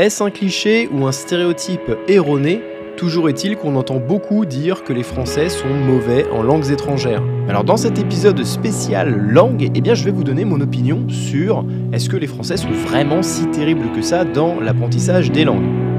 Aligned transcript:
Est-ce 0.00 0.24
un 0.24 0.30
cliché 0.30 0.88
ou 0.90 1.06
un 1.06 1.12
stéréotype 1.12 1.94
erroné? 2.08 2.62
Toujours 2.96 3.28
est-il 3.28 3.58
qu'on 3.58 3.76
entend 3.76 3.98
beaucoup 3.98 4.46
dire 4.46 4.82
que 4.82 4.94
les 4.94 5.02
Français 5.02 5.50
sont 5.50 5.68
mauvais 5.68 6.24
en 6.32 6.42
langues 6.42 6.70
étrangères. 6.70 7.22
Alors 7.50 7.64
dans 7.64 7.76
cet 7.76 7.98
épisode 7.98 8.42
spécial 8.44 9.14
langue, 9.30 9.70
eh 9.74 9.80
bien 9.82 9.92
je 9.92 10.02
vais 10.02 10.10
vous 10.10 10.24
donner 10.24 10.46
mon 10.46 10.62
opinion 10.62 11.06
sur 11.10 11.66
est-ce 11.92 12.08
que 12.08 12.16
les 12.16 12.28
Français 12.28 12.56
sont 12.56 12.70
vraiment 12.70 13.22
si 13.22 13.46
terribles 13.50 13.92
que 13.94 14.00
ça 14.00 14.24
dans 14.24 14.58
l'apprentissage 14.58 15.30
des 15.32 15.44
langues. 15.44 15.89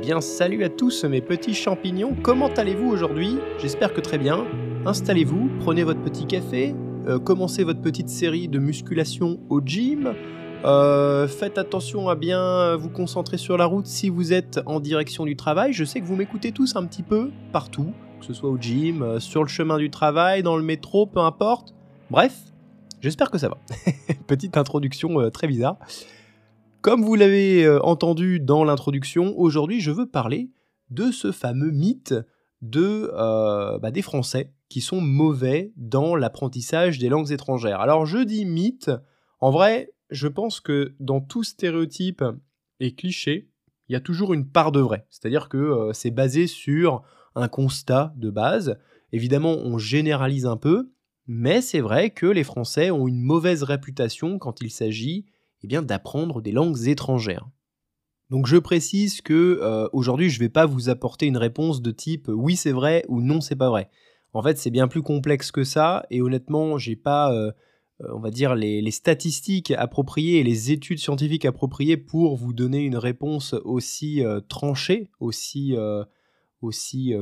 Bien 0.00 0.20
salut 0.22 0.64
à 0.64 0.70
tous 0.70 1.04
mes 1.04 1.20
petits 1.20 1.52
champignons, 1.52 2.16
comment 2.22 2.48
allez-vous 2.48 2.88
aujourd'hui? 2.88 3.36
J'espère 3.60 3.92
que 3.92 4.00
très 4.00 4.16
bien. 4.16 4.46
Installez-vous, 4.86 5.50
prenez 5.60 5.84
votre 5.84 6.00
petit 6.00 6.26
café, 6.26 6.74
euh, 7.06 7.18
commencez 7.18 7.64
votre 7.64 7.82
petite 7.82 8.08
série 8.08 8.48
de 8.48 8.58
musculation 8.58 9.38
au 9.50 9.60
gym. 9.60 10.14
Euh, 10.64 11.28
faites 11.28 11.58
attention 11.58 12.08
à 12.08 12.14
bien 12.14 12.76
vous 12.76 12.88
concentrer 12.88 13.36
sur 13.36 13.58
la 13.58 13.66
route 13.66 13.86
si 13.86 14.08
vous 14.08 14.32
êtes 14.32 14.60
en 14.64 14.80
direction 14.80 15.26
du 15.26 15.36
travail. 15.36 15.74
Je 15.74 15.84
sais 15.84 16.00
que 16.00 16.06
vous 16.06 16.16
m'écoutez 16.16 16.52
tous 16.52 16.76
un 16.76 16.86
petit 16.86 17.02
peu 17.02 17.30
partout, 17.52 17.92
que 18.20 18.26
ce 18.26 18.32
soit 18.32 18.48
au 18.48 18.56
gym, 18.56 19.02
euh, 19.02 19.20
sur 19.20 19.42
le 19.42 19.48
chemin 19.48 19.76
du 19.76 19.90
travail, 19.90 20.42
dans 20.42 20.56
le 20.56 20.62
métro, 20.62 21.04
peu 21.04 21.20
importe. 21.20 21.74
Bref, 22.10 22.34
j'espère 23.02 23.30
que 23.30 23.36
ça 23.36 23.50
va. 23.50 23.58
Petite 24.26 24.56
introduction 24.56 25.30
très 25.30 25.46
bizarre. 25.46 25.76
Comme 26.82 27.04
vous 27.04 27.14
l'avez 27.14 27.64
euh, 27.66 27.78
entendu 27.82 28.40
dans 28.40 28.64
l'introduction, 28.64 29.38
aujourd'hui 29.38 29.80
je 29.80 29.90
veux 29.90 30.06
parler 30.06 30.50
de 30.88 31.10
ce 31.10 31.30
fameux 31.30 31.72
mythe 31.72 32.14
euh, 32.74 33.78
bah, 33.78 33.90
des 33.90 34.00
Français 34.00 34.54
qui 34.70 34.80
sont 34.80 35.02
mauvais 35.02 35.74
dans 35.76 36.16
l'apprentissage 36.16 36.98
des 36.98 37.10
langues 37.10 37.32
étrangères. 37.32 37.80
Alors 37.80 38.06
je 38.06 38.18
dis 38.18 38.46
mythe, 38.46 38.90
en 39.40 39.50
vrai, 39.50 39.92
je 40.08 40.26
pense 40.26 40.60
que 40.60 40.94
dans 41.00 41.20
tout 41.20 41.44
stéréotype 41.44 42.24
et 42.80 42.94
cliché, 42.94 43.50
il 43.90 43.92
y 43.92 43.96
a 43.96 44.00
toujours 44.00 44.32
une 44.32 44.48
part 44.48 44.72
de 44.72 44.80
vrai. 44.80 45.06
C'est-à-dire 45.10 45.50
que 45.50 45.58
euh, 45.58 45.92
c'est 45.92 46.10
basé 46.10 46.46
sur 46.46 47.02
un 47.34 47.48
constat 47.48 48.14
de 48.16 48.30
base. 48.30 48.78
Évidemment, 49.12 49.52
on 49.52 49.76
généralise 49.76 50.46
un 50.46 50.56
peu, 50.56 50.90
mais 51.26 51.60
c'est 51.60 51.80
vrai 51.80 52.08
que 52.08 52.26
les 52.26 52.44
Français 52.44 52.90
ont 52.90 53.06
une 53.06 53.20
mauvaise 53.20 53.64
réputation 53.64 54.38
quand 54.38 54.62
il 54.62 54.70
s'agit 54.70 55.26
eh 55.62 55.66
bien 55.66 55.82
d'apprendre 55.82 56.40
des 56.40 56.52
langues 56.52 56.86
étrangères. 56.86 57.48
Donc 58.30 58.46
je 58.46 58.56
précise 58.56 59.20
que 59.22 59.58
euh, 59.60 59.88
aujourd'hui 59.92 60.30
je 60.30 60.38
ne 60.38 60.44
vais 60.44 60.48
pas 60.48 60.64
vous 60.64 60.88
apporter 60.88 61.26
une 61.26 61.36
réponse 61.36 61.82
de 61.82 61.90
type 61.90 62.28
oui 62.28 62.54
c'est 62.54 62.72
vrai 62.72 63.04
ou 63.08 63.20
non 63.20 63.40
c'est 63.40 63.56
pas 63.56 63.68
vrai. 63.68 63.90
En 64.32 64.42
fait 64.42 64.56
c'est 64.56 64.70
bien 64.70 64.86
plus 64.86 65.02
complexe 65.02 65.50
que 65.50 65.64
ça 65.64 66.06
et 66.10 66.22
honnêtement 66.22 66.78
j'ai 66.78 66.94
pas 66.94 67.32
euh, 67.32 67.50
euh, 68.02 68.06
on 68.14 68.20
va 68.20 68.30
dire 68.30 68.54
les, 68.54 68.88
statistiques 68.92 69.72
appropriées 69.72 70.38
et 70.38 70.44
les 70.44 70.70
études 70.70 71.00
scientifiques 71.00 71.44
appropriées 71.44 71.96
pour 71.96 72.36
vous 72.36 72.52
donner 72.52 72.84
une 72.84 72.96
réponse 72.96 73.54
aussi 73.64 74.22
tranchée, 74.48 75.10
aussi 75.18 75.74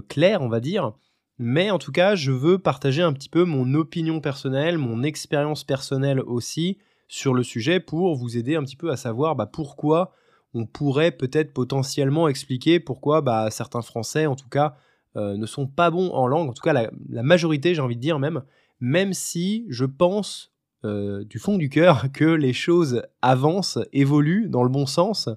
claire 0.08 0.42
on 0.42 0.48
va 0.48 0.61
dire. 0.61 0.92
Mais 1.39 1.70
en 1.70 1.78
tout 1.78 1.91
cas 1.91 2.14
je 2.14 2.33
veux 2.33 2.58
partager 2.58 3.00
un 3.00 3.14
petit 3.14 3.30
peu 3.30 3.45
mon 3.45 3.75
opinion 3.75 4.20
personnelle, 4.20 4.77
mon 4.77 5.02
expérience 5.02 5.64
personnelle 5.64 6.20
aussi 6.20 6.78
sur 7.09 7.34
le 7.34 7.42
sujet 7.42 7.81
pour 7.81 8.14
vous 8.14 8.37
aider 8.37 8.55
un 8.55 8.62
petit 8.62 8.77
peu 8.77 8.91
à 8.91 8.97
savoir 8.97 9.34
bah, 9.34 9.47
pourquoi 9.47 10.12
on 10.55 10.67
pourrait 10.67 11.11
peut-être 11.11 11.53
potentiellement 11.53 12.28
expliquer 12.28 12.81
pourquoi 12.81 13.20
bah, 13.20 13.51
certains 13.51 13.83
Français, 13.83 14.27
en 14.27 14.37
tout 14.37 14.48
cas, 14.48 14.77
euh, 15.17 15.36
ne 15.36 15.46
sont 15.46 15.67
pas 15.67 15.91
bons 15.91 16.11
en 16.11 16.27
langue, 16.27 16.48
en 16.48 16.52
tout 16.52 16.63
cas 16.63 16.73
la, 16.73 17.23
majorité, 17.23 17.74
j'ai 17.74 17.80
envie 17.80 17.96
de 17.96 18.01
dire 18.01 18.19
même, 18.19 18.42
même 18.80 19.13
si 19.13 19.67
je 19.69 19.85
pense 19.85 20.52
euh, 20.85 21.24
du 21.24 21.39
fond 21.39 21.57
du 21.57 21.69
cœur 21.69 22.07
que 22.13 22.24
les 22.24 22.52
choses 22.52 23.02
avancent, 23.23 23.79
évoluent 23.92 24.48
dans 24.48 24.63
le 24.63 24.69
bon 24.69 24.86
sens, 24.86 25.29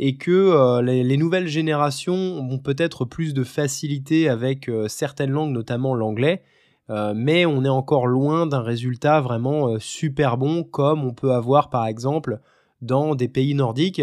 et 0.00 0.16
que 0.16 0.30
euh, 0.30 0.82
les, 0.82 1.16
nouvelles 1.16 1.46
générations 1.46 2.14
ont 2.14 2.58
peut-être 2.58 3.04
plus 3.04 3.32
de 3.34 3.44
facilité 3.44 4.28
avec 4.28 4.70
certaines 4.88 5.30
langues, 5.30 5.52
notamment 5.52 5.94
l'anglais, 5.94 6.42
euh, 6.90 7.14
mais 7.16 7.46
on 7.46 7.64
est 7.64 7.70
encore 7.70 8.06
loin 8.06 8.46
d'un 8.46 8.60
résultat 8.60 9.20
vraiment 9.20 9.68
euh, 9.68 9.78
super 9.78 10.36
bon 10.36 10.64
comme 10.64 11.02
on 11.02 11.14
peut 11.14 11.32
avoir 11.32 11.70
par 11.70 11.86
exemple 11.86 12.40
dans 12.82 13.14
des 13.14 13.28
pays 13.28 13.54
nordiques 13.54 14.02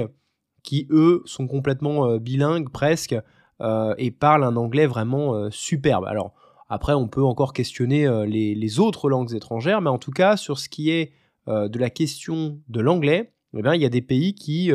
qui 0.64 0.88
eux 0.90 1.22
sont 1.26 1.48
complètement 1.48 2.08
euh, 2.08 2.20
bilingues 2.20 2.70
presque 2.70 3.16
et 4.00 4.10
parlent 4.10 4.44
un 4.44 4.56
anglais 4.56 4.88
vraiment 4.88 5.52
superbe. 5.52 6.06
Alors 6.06 6.34
après 6.68 6.94
on 6.94 7.08
peut 7.08 7.24
encore 7.24 7.54
questionner 7.54 8.10
les, 8.26 8.80
autres 8.80 9.08
langues 9.08 9.36
étrangères, 9.36 9.82
mais 9.82 9.92
en 9.92 10.00
tout 10.00 10.10
cas 10.10 10.36
sur 10.36 10.58
ce 10.58 10.68
qui 10.68 10.90
est 10.90 11.12
de 11.46 11.78
la 11.78 11.92
question 11.92 12.60
de 12.70 12.82
l'anglais, 12.82 13.36
eh 13.56 13.62
bien, 13.62 13.76
il 13.76 13.82
y 13.84 13.86
a 13.86 13.90
des 13.90 14.02
pays 14.02 14.34
qui, 14.34 14.72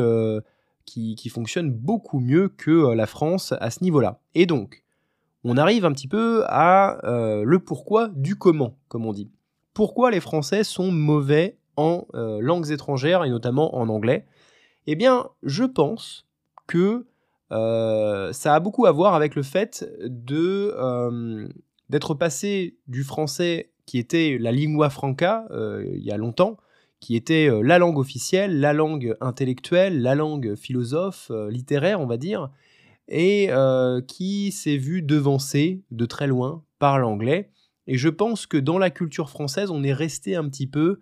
qui, 0.85 1.15
qui 1.15 1.27
fonctionnent 1.27 1.73
beaucoup 1.73 2.21
mieux 2.21 2.47
que 2.47 2.93
la 2.93 3.07
France 3.07 3.53
à 3.59 3.71
ce 3.71 3.83
niveau-là. 3.83 4.21
Et 4.35 4.45
donc, 4.45 4.85
on 5.47 5.55
arrive 5.55 5.85
un 5.85 5.93
petit 5.93 6.09
peu 6.09 6.43
à 6.47 6.99
euh, 7.05 7.43
le 7.45 7.59
pourquoi 7.59 8.09
du 8.09 8.35
comment, 8.35 8.77
comme 8.89 9.05
on 9.05 9.13
dit. 9.13 9.31
Pourquoi 9.73 10.11
les 10.11 10.19
Français 10.19 10.65
sont 10.65 10.91
mauvais 10.91 11.57
en 11.77 12.05
euh, 12.15 12.39
langues 12.41 12.69
étrangères 12.69 13.23
et 13.23 13.29
notamment 13.29 13.77
en 13.77 13.87
anglais? 13.87 14.25
Eh 14.87 14.95
bien, 14.95 15.29
je 15.43 15.63
pense 15.63 16.27
que 16.67 17.05
euh, 17.53 18.33
ça 18.33 18.55
a 18.55 18.59
beaucoup 18.59 18.87
à 18.87 18.91
voir 18.91 19.15
avec 19.15 19.35
le 19.35 19.43
fait 19.43 19.89
de 20.03 21.47
d'être 21.89 22.13
passé 22.13 22.75
du 22.87 23.05
français 23.05 23.71
qui 23.85 23.97
était 23.97 24.37
la 24.37 24.51
lingua 24.51 24.89
franca 24.89 25.47
il 25.51 26.03
y 26.03 26.11
a 26.11 26.17
longtemps, 26.17 26.57
qui 26.99 27.15
était 27.15 27.49
la 27.63 27.79
langue 27.79 27.97
officielle, 27.97 28.59
la 28.59 28.73
langue 28.73 29.15
intellectuelle, 29.21 30.01
la 30.01 30.13
langue 30.13 30.55
philosophe, 30.55 31.31
littéraire, 31.49 32.01
on 32.01 32.05
va 32.05 32.17
dire, 32.17 32.49
et 33.07 33.47
euh, 33.51 34.01
qui 34.01 34.51
s'est 34.51 34.77
vu 34.77 35.01
devancer 35.01 35.81
de 35.91 36.05
très 36.05 36.27
loin 36.27 36.63
par 36.79 36.99
l'anglais. 36.99 37.51
Et 37.87 37.97
je 37.97 38.09
pense 38.09 38.45
que 38.45 38.57
dans 38.57 38.77
la 38.77 38.89
culture 38.89 39.29
française, 39.29 39.71
on 39.71 39.83
est 39.83 39.93
resté 39.93 40.35
un 40.35 40.47
petit 40.49 40.67
peu 40.67 40.99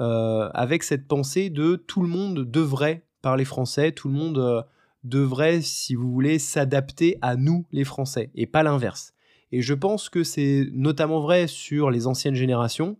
euh, 0.00 0.50
avec 0.52 0.82
cette 0.82 1.08
pensée 1.08 1.48
de 1.48 1.76
tout 1.76 2.02
le 2.02 2.08
monde 2.08 2.50
devrait 2.50 3.06
parler 3.22 3.44
français, 3.44 3.92
tout 3.92 4.08
le 4.08 4.14
monde 4.14 4.38
euh, 4.38 4.62
devrait, 5.04 5.62
si 5.62 5.94
vous 5.94 6.12
voulez, 6.12 6.38
s'adapter 6.38 7.18
à 7.22 7.36
nous, 7.36 7.64
les 7.72 7.84
Français, 7.84 8.30
et 8.34 8.46
pas 8.46 8.62
l'inverse. 8.62 9.14
Et 9.52 9.62
je 9.62 9.72
pense 9.72 10.08
que 10.08 10.24
c'est 10.24 10.68
notamment 10.72 11.20
vrai 11.20 11.46
sur 11.46 11.90
les 11.90 12.06
anciennes 12.06 12.34
générations, 12.34 12.98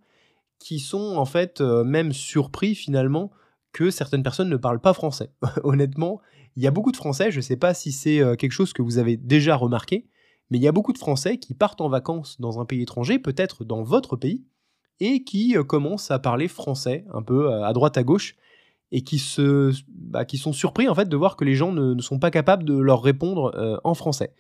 qui 0.59 0.79
sont 0.79 1.17
en 1.17 1.27
fait 1.27 1.61
même 1.61 2.13
surpris 2.13 2.75
finalement 2.75 3.31
que 3.77 3.91
certaines 3.91 4.23
personnes 4.23 4.49
ne 4.49 4.57
parlent 4.57 4.81
pas 4.81 4.95
français. 4.95 5.29
Honnêtement, 5.63 6.23
il 6.57 6.63
y 6.63 6.67
a 6.67 6.71
beaucoup 6.71 6.93
de 6.93 6.97
Français, 6.97 7.31
je 7.31 7.37
ne 7.37 7.43
sais 7.43 7.59
pas 7.59 7.75
si 7.75 7.93
c'est 7.93 8.21
euh, 8.21 8.35
quelque 8.35 8.53
chose 8.53 8.73
que 8.73 8.81
vous 8.81 8.97
avez 8.97 9.19
déjà 9.19 9.55
remarqué, 9.55 10.07
mais 10.51 10.57
il 10.57 10.63
y 10.63 10.67
a 10.67 10.73
beaucoup 10.73 10.95
de 10.95 10.99
Français 10.99 11.37
qui 11.37 11.53
partent 11.53 11.83
en 11.83 11.91
vacances 11.91 12.41
dans 12.41 12.59
un 12.59 12.65
pays 12.65 12.81
étranger, 12.81 13.19
peut-être 13.19 13.65
dans 13.65 13.83
votre 13.83 14.17
pays, 14.17 14.47
et 14.99 15.25
qui 15.25 15.59
euh, 15.59 15.63
commencent 15.63 16.11
à 16.11 16.19
parler 16.19 16.49
français 16.49 17.05
un 17.13 17.21
peu 17.21 17.53
euh, 17.53 17.65
à 17.67 17.75
droite 17.75 17.99
à 17.99 18.03
gauche, 18.03 18.37
et 18.93 19.03
qui, 19.03 19.19
se, 19.19 19.75
bah, 19.91 20.25
qui 20.25 20.39
sont 20.39 20.55
surpris 20.55 20.89
en 20.89 20.95
fait 20.95 21.11
de 21.11 21.17
voir 21.17 21.37
que 21.37 21.45
les 21.45 21.55
gens 21.55 21.71
ne, 21.73 22.01
sont 22.01 22.19
pas 22.19 22.31
capables 22.31 22.65
de 22.65 22.79
leur 22.79 23.03
répondre 23.03 23.81
en 23.83 23.95
français. 23.95 24.33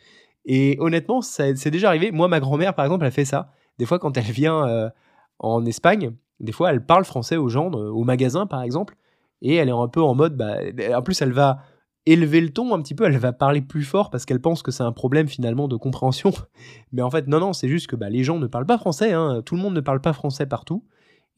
Et 0.44 0.76
honnêtement, 0.78 1.20
c'est 1.20 1.70
déjà 1.70 1.88
arrivé. 1.88 2.12
Moi, 2.12 2.28
ma 2.28 2.38
grand-mère, 2.38 2.74
par 2.74 2.84
exemple, 2.84 3.04
elle 3.04 3.12
fait 3.12 3.24
ça. 3.24 3.50
Des 3.78 3.86
fois, 3.86 3.98
quand 3.98 4.16
elle 4.16 4.30
vient 4.30 4.92
en 5.40 5.66
Espagne, 5.66 6.12
des 6.38 6.52
fois, 6.52 6.70
elle 6.70 6.86
parle 6.86 7.04
français 7.04 7.36
aux 7.36 7.48
gens, 7.48 7.72
au 7.72 8.04
magasin, 8.04 8.46
par 8.46 8.62
exemple, 8.62 8.96
et 9.42 9.54
elle 9.54 9.68
est 9.68 9.72
un 9.72 9.88
peu 9.88 10.02
en 10.02 10.14
mode, 10.14 10.36
bah, 10.36 10.56
en 10.94 11.02
plus 11.02 11.20
elle 11.22 11.32
va 11.32 11.60
élever 12.06 12.40
le 12.40 12.50
ton 12.50 12.72
un 12.72 12.80
petit 12.80 12.94
peu, 12.94 13.04
elle 13.04 13.18
va 13.18 13.32
parler 13.32 13.60
plus 13.60 13.82
fort 13.82 14.10
parce 14.10 14.24
qu'elle 14.24 14.40
pense 14.40 14.62
que 14.62 14.70
c'est 14.70 14.84
un 14.84 14.92
problème 14.92 15.28
finalement 15.28 15.68
de 15.68 15.76
compréhension. 15.76 16.32
Mais 16.92 17.02
en 17.02 17.10
fait, 17.10 17.26
non, 17.26 17.40
non, 17.40 17.52
c'est 17.52 17.68
juste 17.68 17.88
que 17.88 17.96
bah, 17.96 18.08
les 18.08 18.24
gens 18.24 18.38
ne 18.38 18.46
parlent 18.46 18.66
pas 18.66 18.78
français, 18.78 19.12
hein. 19.12 19.42
tout 19.44 19.56
le 19.56 19.60
monde 19.60 19.74
ne 19.74 19.80
parle 19.80 20.00
pas 20.00 20.12
français 20.12 20.46
partout. 20.46 20.84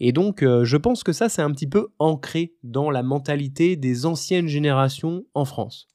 Et 0.01 0.13
donc, 0.13 0.43
euh, 0.43 0.65
je 0.65 0.77
pense 0.77 1.03
que 1.03 1.13
ça, 1.13 1.29
c'est 1.29 1.43
un 1.43 1.51
petit 1.51 1.67
peu 1.67 1.89
ancré 1.99 2.55
dans 2.63 2.91
la 2.91 3.03
mentalité 3.03 3.77
des 3.77 4.07
anciennes 4.07 4.47
générations 4.47 5.25
en 5.35 5.45
France. 5.45 5.89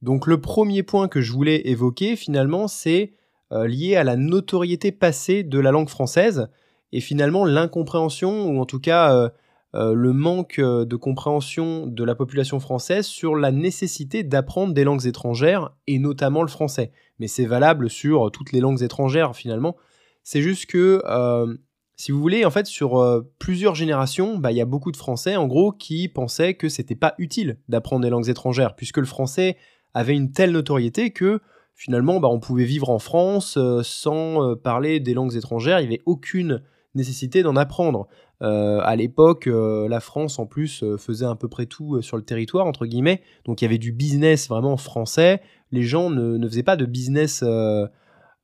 Donc, 0.00 0.28
le 0.28 0.40
premier 0.40 0.84
point 0.84 1.08
que 1.08 1.20
je 1.20 1.32
voulais 1.32 1.68
évoquer, 1.68 2.14
finalement, 2.14 2.68
c'est 2.68 3.14
euh, 3.52 3.66
lié 3.66 3.96
à 3.96 4.04
la 4.04 4.16
notoriété 4.16 4.92
passée 4.92 5.42
de 5.42 5.58
la 5.58 5.72
langue 5.72 5.88
française 5.88 6.48
et 6.92 7.00
finalement 7.00 7.44
l'incompréhension, 7.44 8.46
ou 8.48 8.60
en 8.60 8.64
tout 8.64 8.80
cas 8.80 9.12
euh, 9.12 9.28
euh, 9.74 9.92
le 9.92 10.12
manque 10.12 10.58
euh, 10.58 10.84
de 10.84 10.96
compréhension 10.96 11.86
de 11.86 12.04
la 12.04 12.14
population 12.14 12.60
française 12.60 13.06
sur 13.06 13.36
la 13.36 13.52
nécessité 13.52 14.22
d'apprendre 14.22 14.72
des 14.72 14.84
langues 14.84 15.06
étrangères, 15.06 15.74
et 15.86 15.98
notamment 15.98 16.42
le 16.42 16.48
français. 16.48 16.92
Mais 17.18 17.28
c'est 17.28 17.46
valable 17.46 17.90
sur 17.90 18.30
toutes 18.30 18.52
les 18.52 18.60
langues 18.60 18.82
étrangères 18.82 19.36
finalement. 19.36 19.76
C'est 20.22 20.42
juste 20.42 20.66
que 20.66 21.02
euh, 21.06 21.56
si 22.00 22.12
vous 22.12 22.20
voulez, 22.20 22.44
en 22.44 22.50
fait, 22.52 22.66
sur 22.66 23.00
euh, 23.00 23.28
plusieurs 23.40 23.74
générations, 23.74 24.38
bah, 24.38 24.52
il 24.52 24.56
y 24.56 24.60
a 24.60 24.64
beaucoup 24.64 24.92
de 24.92 24.96
Français, 24.96 25.34
en 25.34 25.48
gros, 25.48 25.72
qui 25.72 26.08
pensaient 26.08 26.54
que 26.54 26.68
c'était 26.68 26.94
pas 26.94 27.14
utile 27.18 27.58
d'apprendre 27.68 28.04
des 28.04 28.08
langues 28.08 28.28
étrangères, 28.28 28.76
puisque 28.76 28.98
le 28.98 29.04
français 29.04 29.56
avait 29.94 30.14
une 30.14 30.30
telle 30.30 30.52
notoriété 30.52 31.10
que 31.10 31.40
finalement, 31.74 32.20
bah, 32.20 32.28
on 32.28 32.38
pouvait 32.38 32.64
vivre 32.64 32.88
en 32.88 33.00
France 33.00 33.56
euh, 33.56 33.82
sans 33.82 34.44
euh, 34.44 34.54
parler 34.54 35.00
des 35.00 35.12
langues 35.12 35.34
étrangères. 35.34 35.80
Il 35.80 35.88
n'y 35.88 35.94
avait 35.94 36.02
aucune 36.06 36.62
nécessité 36.94 37.42
d'en 37.42 37.56
apprendre. 37.56 38.06
À 38.40 38.94
l'époque, 38.96 39.46
la 39.46 40.00
France, 40.00 40.38
en 40.38 40.46
plus, 40.46 40.84
faisait 40.98 41.26
à 41.26 41.34
peu 41.34 41.48
près 41.48 41.66
tout 41.66 42.00
sur 42.02 42.16
le 42.16 42.22
territoire, 42.22 42.66
entre 42.66 42.86
guillemets. 42.86 43.22
Donc 43.44 43.60
il 43.60 43.64
y 43.64 43.66
avait 43.66 43.78
du 43.78 43.92
business 43.92 44.48
vraiment 44.48 44.76
français. 44.76 45.42
Les 45.72 45.82
gens 45.82 46.10
ne, 46.10 46.36
ne 46.36 46.48
faisaient 46.48 46.62
pas 46.62 46.76
de 46.76 46.86
business 46.86 47.44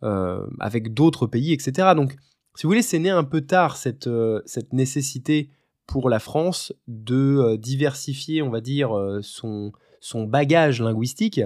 avec 0.00 0.94
d'autres 0.94 1.26
pays, 1.26 1.52
etc. 1.52 1.92
Donc 1.94 2.16
si 2.56 2.64
vous 2.64 2.70
voulez, 2.70 2.82
c'est 2.82 3.00
né 3.00 3.10
un 3.10 3.24
peu 3.24 3.40
tard 3.40 3.76
cette, 3.76 4.06
euh, 4.06 4.40
cette 4.46 4.72
nécessité 4.72 5.50
pour 5.86 6.08
la 6.08 6.20
France 6.20 6.72
de 6.86 7.38
euh, 7.38 7.56
diversifier, 7.56 8.42
on 8.42 8.50
va 8.50 8.60
dire, 8.60 8.96
euh, 8.96 9.20
son, 9.22 9.72
son 10.00 10.24
bagage 10.24 10.80
linguistique 10.80 11.40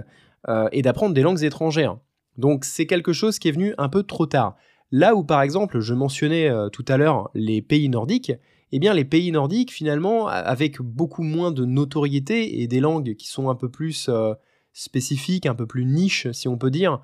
et 0.73 0.81
d'apprendre 0.81 1.15
des 1.15 1.21
langues 1.21 1.43
étrangères. 1.43 1.99
Donc 2.39 2.65
c'est 2.65 2.87
quelque 2.87 3.12
chose 3.12 3.39
qui 3.39 3.49
est 3.49 3.53
venu 3.53 3.75
un 3.77 3.91
peu 3.91 4.03
trop 4.03 4.25
tard. 4.25 4.56
Là 4.90 5.14
où 5.14 5.25
par 5.25 5.43
exemple 5.43 5.81
je 5.81 5.94
mentionnais 5.94 6.50
tout 6.73 6.85
à 6.88 6.96
l'heure 6.96 7.31
les 7.35 7.62
pays 7.62 7.88
nordiques, 7.88 8.32
eh 8.73 8.79
bien 8.79 8.94
les 8.94 9.05
pays 9.05 9.31
nordiques 9.32 9.73
finalement 9.73 10.29
avec 10.29 10.81
beaucoup 10.81 11.23
moins 11.23 11.50
de 11.50 11.64
notoriété 11.64 12.62
et 12.62 12.67
des 12.67 12.81
langues 12.81 13.14
qui 13.14 13.29
sont 13.29 13.50
un 13.50 13.55
peu 13.55 13.70
plus 13.70 14.08
spécifiques, 14.73 15.46
un 15.46 15.55
peu 15.55 15.67
plus 15.67 15.85
niches 15.85 16.31
si 16.32 16.49
on 16.49 16.56
peut 16.56 16.70
dire, 16.70 17.00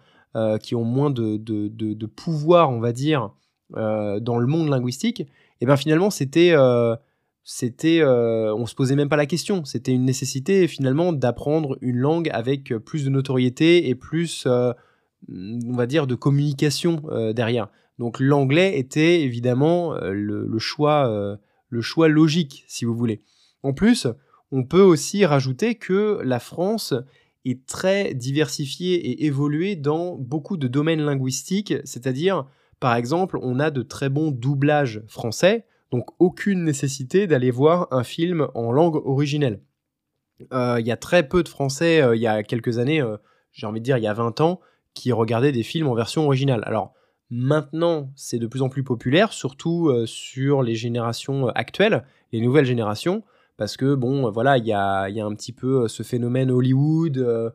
qui 0.63 0.75
ont 0.75 0.85
moins 0.85 1.11
de, 1.11 2.07
pouvoir 2.07 2.71
on 2.71 2.81
va 2.81 2.93
dire 2.93 3.31
euh, 3.77 4.21
dans 4.21 4.39
le 4.39 4.47
monde 4.47 4.69
linguistique, 4.69 5.27
eh 5.61 5.67
bien 5.67 5.77
finalement 5.77 6.11
c'était 6.11 6.53
euh, 6.53 6.95
c'était 7.43 8.01
euh, 8.01 8.55
on 8.55 8.67
se 8.67 8.75
posait 8.75 8.95
même 8.95 9.09
pas 9.09 9.17
la 9.17 9.27
question, 9.27 9.65
c'était 9.65 9.93
une 9.93 10.05
nécessité 10.05 10.69
finalement 10.69 11.13
d'apprendre 11.13 11.77
une 11.81 11.97
langue 11.97 12.29
avec 12.33 12.75
plus 12.85 13.05
de 13.05 13.11
notoriété 13.11 13.89
et 13.89 13.95
plus 13.95 14.47
on 15.29 15.75
va 15.75 15.87
dire 15.87 16.07
de 16.07 16.15
communication 16.15 17.03
derrière. 17.35 17.69
Donc 17.99 18.21
l'anglais 18.21 18.79
était 18.79 19.23
évidemment 19.23 19.95
le, 20.01 20.59
choix 20.59 21.39
le 21.69 21.81
choix 21.81 22.09
logique 22.09 22.65
si 22.67 22.85
vous 22.85 22.95
voulez. 22.95 23.23
En 23.63 23.73
plus, 23.73 24.07
on 24.51 24.65
peut 24.65 24.83
aussi 24.83 25.25
rajouter 25.25 25.77
que 25.77 26.21
la 26.23 26.41
France 26.41 26.95
est 27.45 27.67
très 27.67 28.15
diversifiée 28.15 28.95
et 28.95 29.27
évoluée 29.27 29.77
dans 29.77 30.17
beaucoup 30.17 30.57
de 30.57 30.69
domaines 30.69 31.03
linguistiques, 31.03 31.75
c'est-à-dire 31.85 32.47
par 32.81 32.97
exemple, 32.97 33.39
on 33.41 33.61
a 33.61 33.71
de 33.71 33.83
très 33.83 34.09
bons 34.09 34.31
doublages 34.31 35.03
français, 35.07 35.67
donc 35.91 36.11
aucune 36.19 36.65
nécessité 36.65 37.27
d'aller 37.27 37.51
voir 37.51 37.89
un 37.93 38.05
film 38.05 38.49
en 38.55 38.73
langue 38.73 38.97
originelle. 39.07 39.63
Euh, 40.53 40.77
il 40.81 40.87
y 40.87 40.91
a 40.91 40.97
très 40.97 41.27
peu 41.27 41.43
de 41.43 41.49
Français, 41.49 42.03
euh, 42.03 42.17
il 42.17 42.21
y 42.21 42.27
a 42.27 42.43
quelques 42.43 42.79
années, 42.79 43.01
euh, 43.01 43.17
j'ai 43.53 43.67
envie 43.67 43.81
de 43.81 43.85
dire 43.85 43.97
il 43.97 44.05
y 44.05 44.07
a 44.07 44.13
20 44.13 44.41
ans, 44.41 44.61
qui 44.95 45.13
regardaient 45.13 45.53
des 45.53 45.63
films 45.63 45.89
en 45.89 45.95
version 45.95 46.25
originale. 46.25 46.63
Alors 46.67 46.93
maintenant, 47.31 48.11
c'est 48.17 48.39
de 48.39 48.47
plus 48.47 48.63
en 48.63 48.69
plus 48.69 48.85
populaire, 48.85 49.33
surtout 49.33 49.93
sur 50.07 50.63
les 50.63 50.75
générations 50.75 51.49
actuelles, 51.49 52.05
les 52.33 52.41
nouvelles 52.41 52.67
générations 52.67 53.23
parce 53.57 53.77
que 53.77 53.95
bon, 53.95 54.31
voilà, 54.31 54.59
il 54.59 54.67
y 54.67 54.73
a, 54.73 55.05
un 55.05 55.35
petit 55.35 55.53
peu 55.53 55.85
euh, 55.85 55.89
ce 55.89 56.03
phénomène 56.03 56.51
Hollywood, 56.51 57.19
euh, 57.19 57.51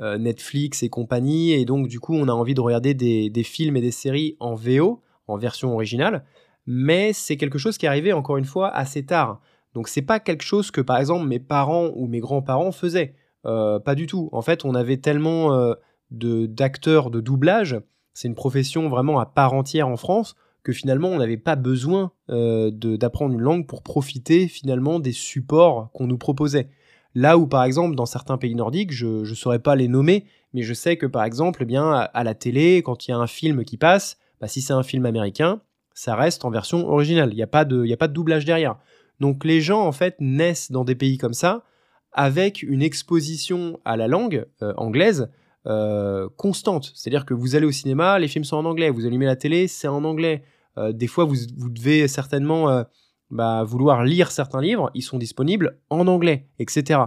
euh, 0.00 0.18
Netflix 0.18 0.82
et 0.82 0.88
compagnie, 0.88 1.52
et 1.52 1.64
donc 1.64 1.88
du 1.88 2.00
coup, 2.00 2.14
on 2.14 2.28
a 2.28 2.32
envie 2.32 2.54
de 2.54 2.60
regarder 2.60 2.94
des, 2.94 3.42
films 3.42 3.76
et 3.76 3.80
des 3.80 3.90
séries 3.90 4.36
en 4.40 4.54
VO, 4.54 5.02
en 5.28 5.36
version 5.36 5.74
originale, 5.74 6.24
mais 6.66 7.12
c'est 7.12 7.36
quelque 7.36 7.58
chose 7.58 7.76
qui 7.76 7.86
est 7.86 7.88
arrivé 7.88 8.12
encore 8.12 8.38
une 8.38 8.44
fois 8.44 8.68
assez 8.68 9.04
tard. 9.04 9.40
Donc 9.74 9.88
c'est 9.88 10.02
pas 10.02 10.20
quelque 10.20 10.42
chose 10.42 10.70
que 10.70 10.80
par 10.80 10.98
exemple 10.98 11.26
mes 11.26 11.38
parents 11.38 11.90
ou 11.94 12.06
mes 12.06 12.20
grands-parents 12.20 12.72
faisaient, 12.72 13.14
pas 13.42 13.94
du 13.94 14.06
tout. 14.06 14.28
En 14.32 14.42
fait, 14.42 14.64
on 14.64 14.74
avait 14.74 14.98
tellement 14.98 15.74
d'acteurs 16.12 17.10
de 17.10 17.20
doublage, 17.20 17.80
c'est 18.14 18.28
une 18.28 18.34
profession 18.34 18.88
vraiment 18.88 19.18
à 19.18 19.26
part 19.26 19.54
entière 19.54 19.88
en 19.88 19.96
France 19.96 20.34
que 20.62 20.72
finalement 20.72 21.08
on 21.08 21.18
n'avait 21.18 21.38
pas 21.38 21.56
besoin 21.56 22.12
euh, 22.30 22.70
d'apprendre 22.70 23.34
une 23.34 23.40
langue 23.40 23.66
pour 23.66 23.82
profiter 23.82 24.46
finalement 24.46 25.00
des 25.00 25.12
supports 25.12 25.90
qu'on 25.92 26.06
nous 26.06 26.18
proposait. 26.18 26.68
Là 27.14 27.36
où 27.36 27.46
par 27.46 27.64
exemple 27.64 27.96
dans 27.96 28.06
certains 28.06 28.38
pays 28.38 28.54
nordiques, 28.54 28.92
je 28.92 29.28
ne 29.28 29.34
saurais 29.34 29.58
pas 29.58 29.74
les 29.74 29.88
nommer, 29.88 30.24
mais 30.54 30.62
je 30.62 30.74
sais 30.74 30.96
que 30.96 31.06
par 31.06 31.24
exemple, 31.24 31.62
eh 31.62 31.66
bien, 31.66 31.90
à, 31.90 32.24
la 32.24 32.34
télé, 32.34 32.82
quand 32.82 33.06
il 33.06 33.10
y 33.10 33.14
a 33.14 33.18
un 33.18 33.26
film 33.26 33.64
qui 33.64 33.76
passe, 33.76 34.18
bah, 34.40 34.48
si 34.48 34.60
c'est 34.60 34.72
un 34.72 34.82
film 34.82 35.06
américain, 35.06 35.60
ça 35.94 36.14
reste 36.14 36.44
en 36.44 36.50
version 36.50 36.88
originale. 36.88 37.30
Il 37.32 37.36
n'y 37.36 37.42
a, 37.42 37.48
pas 37.48 37.64
de, 37.64 37.90
a 37.90 37.96
pas 37.96 38.08
de 38.08 38.12
doublage 38.12 38.44
derrière. 38.44 38.76
Donc 39.20 39.44
les 39.44 39.60
gens 39.60 39.86
en 39.86 39.92
fait 39.92 40.16
naissent 40.20 40.70
dans 40.70 40.84
des 40.84 40.94
pays 40.94 41.18
comme 41.18 41.34
ça 41.34 41.64
avec 42.12 42.62
une 42.62 42.82
exposition 42.82 43.80
à 43.84 43.96
la 43.96 44.08
langue 44.08 44.46
euh, 44.62 44.74
anglaise 44.76 45.30
euh, 45.68 46.28
constante. 46.36 46.90
C'est-à-dire 46.92 47.24
que 47.24 47.34
vous 47.34 47.54
allez 47.54 47.66
au 47.66 47.70
cinéma, 47.70 48.18
les 48.18 48.26
films 48.26 48.42
sont 48.42 48.56
en 48.56 48.64
anglais, 48.64 48.90
vous 48.90 49.06
allumez 49.06 49.26
la 49.26 49.36
télé, 49.36 49.68
c'est 49.68 49.86
en 49.86 50.02
anglais. 50.02 50.42
Euh, 50.76 50.90
des 50.90 51.06
fois, 51.06 51.24
vous, 51.24 51.36
devez 51.70 52.08
certainement 52.08 52.68
euh, 52.68 52.82
bah, 53.30 53.62
vouloir 53.62 54.02
lire 54.02 54.32
certains 54.32 54.60
livres, 54.60 54.90
ils 54.94 55.02
sont 55.02 55.18
disponibles 55.18 55.78
en 55.88 56.08
anglais, 56.08 56.48
etc. 56.58 57.02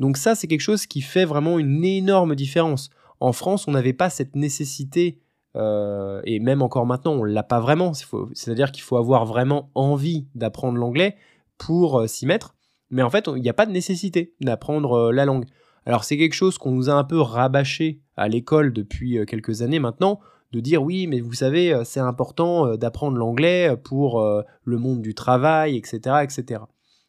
Donc 0.00 0.16
ça, 0.16 0.34
c'est 0.34 0.48
quelque 0.48 0.60
chose 0.60 0.86
qui 0.86 1.02
fait 1.02 1.24
vraiment 1.24 1.60
une 1.60 1.84
énorme 1.84 2.34
différence. 2.34 2.90
En 3.20 3.32
France, 3.32 3.68
on 3.68 3.70
n'avait 3.70 3.92
pas 3.92 4.10
cette 4.10 4.34
nécessité, 4.34 5.20
et 5.54 6.40
même 6.40 6.62
encore 6.62 6.86
maintenant, 6.86 7.12
on 7.12 7.22
l'a 7.22 7.42
pas 7.42 7.60
vraiment. 7.60 7.92
C'est-à-dire 7.92 8.72
qu'il 8.72 8.82
faut 8.82 8.96
avoir 8.96 9.26
vraiment 9.26 9.70
envie 9.74 10.26
d'apprendre 10.34 10.78
l'anglais 10.78 11.16
pour 11.58 12.08
s'y 12.08 12.24
mettre. 12.24 12.54
Mais 12.88 13.02
en 13.02 13.10
fait, 13.10 13.28
il 13.28 13.42
n'y 13.42 13.48
a 13.50 13.54
pas 13.54 13.66
de 13.66 13.72
nécessité 13.72 14.34
d'apprendre 14.40 15.12
la 15.12 15.26
langue. 15.26 15.44
Alors 15.86 16.04
c'est 16.04 16.16
quelque 16.16 16.34
chose 16.34 16.58
qu'on 16.58 16.72
nous 16.72 16.90
a 16.90 16.94
un 16.94 17.04
peu 17.04 17.20
rabâché 17.20 18.00
à 18.16 18.28
l'école 18.28 18.72
depuis 18.72 19.18
euh, 19.18 19.24
quelques 19.24 19.62
années 19.62 19.78
maintenant, 19.78 20.20
de 20.52 20.60
dire 20.60 20.82
oui, 20.82 21.06
mais 21.06 21.20
vous 21.20 21.32
savez, 21.32 21.72
euh, 21.72 21.84
c'est 21.84 22.00
important 22.00 22.66
euh, 22.66 22.76
d'apprendre 22.76 23.16
l'anglais 23.16 23.76
pour 23.82 24.22
le 24.64 24.78
monde 24.78 25.00
du 25.00 25.14
travail, 25.14 25.76
etc., 25.76 26.16
etc. 26.22 26.62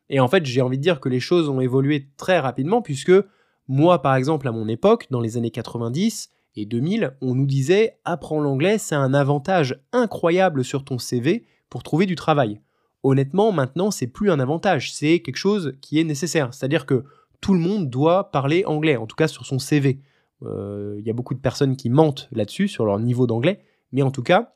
Et 0.10 0.20
en 0.20 0.28
fait, 0.28 0.46
j'ai 0.46 0.62
envie 0.62 0.78
de 0.78 0.84
dire 0.84 1.00
que 1.00 1.10
les 1.10 1.20
choses 1.20 1.50
ont 1.50 1.62
évolué 1.62 2.10
très 2.18 2.40
rapidement 2.40 2.82
puisque 2.82 3.14
moi, 3.68 4.02
par 4.02 4.16
exemple, 4.16 4.48
à 4.48 4.52
mon 4.52 4.68
époque, 4.68 5.08
dans 5.10 5.22
les 5.22 5.38
années 5.38 5.52
90 5.52 6.30
et 6.56 6.66
2000, 6.66 7.16
on 7.22 7.36
nous 7.36 7.46
disait 7.46 7.98
apprends 8.04 8.42
l'anglais, 8.42 8.78
c'est 8.78 8.96
un 8.96 9.14
avantage 9.14 9.82
incroyable 9.94 10.66
sur 10.66 10.84
ton 10.84 10.98
CV 10.98 11.46
pour 11.70 11.84
trouver 11.84 12.06
du 12.06 12.16
travail. 12.16 12.60
Honnêtement, 13.04 13.52
maintenant, 13.52 13.90
c'est 13.90 14.08
plus 14.08 14.30
un 14.30 14.40
avantage, 14.40 14.94
c'est 14.94 15.22
quelque 15.22 15.38
chose 15.38 15.78
qui 15.82 16.00
est 16.00 16.04
nécessaire. 16.04 16.54
C'est-à-dire 16.54 16.86
que 16.86 17.06
tout 17.42 17.54
le 17.54 17.60
monde 17.60 17.90
doit 17.90 18.32
parler 18.32 18.64
anglais, 18.66 18.96
en 18.96 19.08
tout 19.08 19.16
cas 19.16 19.28
sur 19.28 19.46
son 19.46 19.60
CV. 19.60 20.00
Euh, 20.44 20.96
il 21.00 21.06
y 21.06 21.10
a 21.10 21.14
beaucoup 21.14 21.34
de 21.34 21.40
personnes 21.40 21.76
qui 21.76 21.90
mentent 21.90 22.30
là-dessus, 22.32 22.68
sur 22.68 22.86
leur 22.86 23.00
niveau 23.00 23.28
d'anglais, 23.28 23.60
mais 23.92 24.04
en 24.04 24.12
tout 24.12 24.24
cas, 24.24 24.54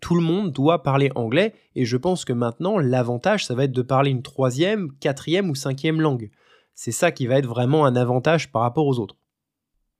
tout 0.00 0.14
le 0.14 0.20
monde 0.20 0.52
doit 0.52 0.82
parler 0.82 1.10
anglais, 1.14 1.54
et 1.74 1.84
je 1.84 1.96
pense 1.96 2.24
que 2.24 2.32
maintenant, 2.32 2.78
l'avantage, 2.78 3.46
ça 3.46 3.54
va 3.54 3.64
être 3.64 3.72
de 3.72 3.82
parler 3.82 4.10
une 4.10 4.22
troisième, 4.22 4.92
quatrième 4.98 5.48
ou 5.50 5.54
cinquième 5.54 6.00
langue. 6.00 6.30
C'est 6.74 6.92
ça 6.92 7.10
qui 7.12 7.26
va 7.26 7.38
être 7.38 7.48
vraiment 7.48 7.86
un 7.86 7.96
avantage 7.96 8.52
par 8.52 8.62
rapport 8.62 8.86
aux 8.86 8.98
autres. 8.98 9.16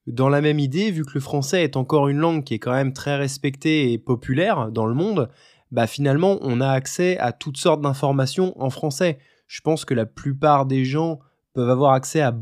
Dans 0.07 0.29
la 0.31 0.41
même 0.41 0.59
idée, 0.59 0.91
vu 0.91 1.05
que 1.05 1.13
le 1.15 1.21
français 1.21 1.65
est 1.65 1.77
encore 1.77 2.09
une 2.09 2.19
langue 2.19 2.45
qui 2.45 2.55
est 2.55 2.59
quand 2.59 2.73
même 2.73 2.95
très 2.95 3.17
respectée 3.17 3.93
et 3.93 3.99
populaire 3.99 4.71
dans 4.71 4.87
le 4.87 4.95
monde, 4.95 5.29
bah 5.71 5.87
finalement 5.87 6.39
on 6.41 6.63
a 6.63 6.69
accès 6.69 7.19
à 7.19 7.33
toutes 7.33 7.59
sortes 7.59 7.83
d'informations 7.83 8.59
en 8.63 8.71
français. 8.71 9.19
Je 9.47 9.61
pense 9.61 9.85
que 9.85 9.93
la 9.93 10.07
plupart 10.07 10.65
des 10.65 10.87
gens 10.87 11.19
peuvent 11.59 11.71
avoir 11.71 11.93
accès 11.93 12.21
à, 12.21 12.39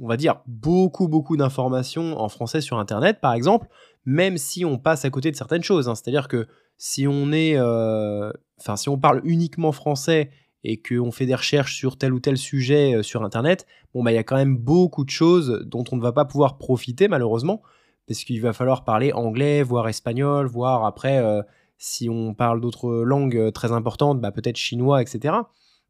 on 0.00 0.06
va 0.06 0.16
dire, 0.16 0.36
beaucoup, 0.46 1.08
beaucoup 1.08 1.36
d'informations 1.36 2.16
en 2.20 2.28
français 2.28 2.60
sur 2.60 2.78
Internet, 2.78 3.20
par 3.20 3.32
exemple, 3.32 3.66
même 4.04 4.38
si 4.38 4.64
on 4.64 4.78
passe 4.78 5.04
à 5.04 5.10
côté 5.10 5.32
de 5.32 5.36
certaines 5.36 5.64
choses. 5.64 5.88
Hein. 5.88 5.96
C'est-à-dire 5.96 6.28
que 6.28 6.46
si 6.78 7.08
on 7.08 7.32
est, 7.32 7.56
euh, 7.56 8.30
enfin, 8.60 8.76
si 8.76 8.88
on 8.88 8.98
parle 8.98 9.20
uniquement 9.24 9.72
français 9.72 10.30
et 10.62 10.80
qu'on 10.80 11.10
fait 11.10 11.26
des 11.26 11.34
recherches 11.34 11.74
sur 11.74 11.98
tel 11.98 12.12
ou 12.12 12.20
tel 12.20 12.38
sujet 12.38 12.94
euh, 12.94 13.02
sur 13.02 13.24
Internet, 13.24 13.66
bon, 13.94 14.04
bah, 14.04 14.12
il 14.12 14.14
y 14.14 14.18
a 14.18 14.22
quand 14.22 14.36
même 14.36 14.56
beaucoup 14.56 15.04
de 15.04 15.10
choses 15.10 15.64
dont 15.66 15.82
on 15.90 15.96
ne 15.96 16.02
va 16.02 16.12
pas 16.12 16.24
pouvoir 16.24 16.58
profiter, 16.58 17.08
malheureusement, 17.08 17.62
parce 18.06 18.22
qu'il 18.22 18.40
va 18.40 18.52
falloir 18.52 18.84
parler 18.84 19.12
anglais, 19.12 19.64
voire 19.64 19.88
espagnol, 19.88 20.46
voire 20.46 20.84
après, 20.84 21.18
euh, 21.18 21.42
si 21.78 22.08
on 22.08 22.32
parle 22.32 22.60
d'autres 22.60 23.02
langues 23.02 23.50
très 23.52 23.72
importantes, 23.72 24.20
bah, 24.20 24.30
peut-être 24.30 24.56
chinois, 24.56 25.02
etc 25.02 25.32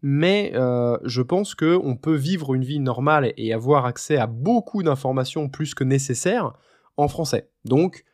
mais 0.03 0.51
euh, 0.55 0.99
je 1.05 1.23
pense 1.23 1.55
qu'on 1.55 1.97
peut 1.97 2.15
vivre 2.15 2.55
une 2.55 2.65
vie 2.65 2.81
normale 2.81 3.33
et 3.37 3.53
avoir 3.53 3.87
accès 3.87 4.17
à 4.17 4.27
beaucoup 4.27 4.83
d'informations 4.83 5.49
plus 5.49 5.75
que 5.75 5.85
nécessaire 5.85 6.53
en 6.97 7.07
français. 7.07 7.49
Donc 7.65 8.05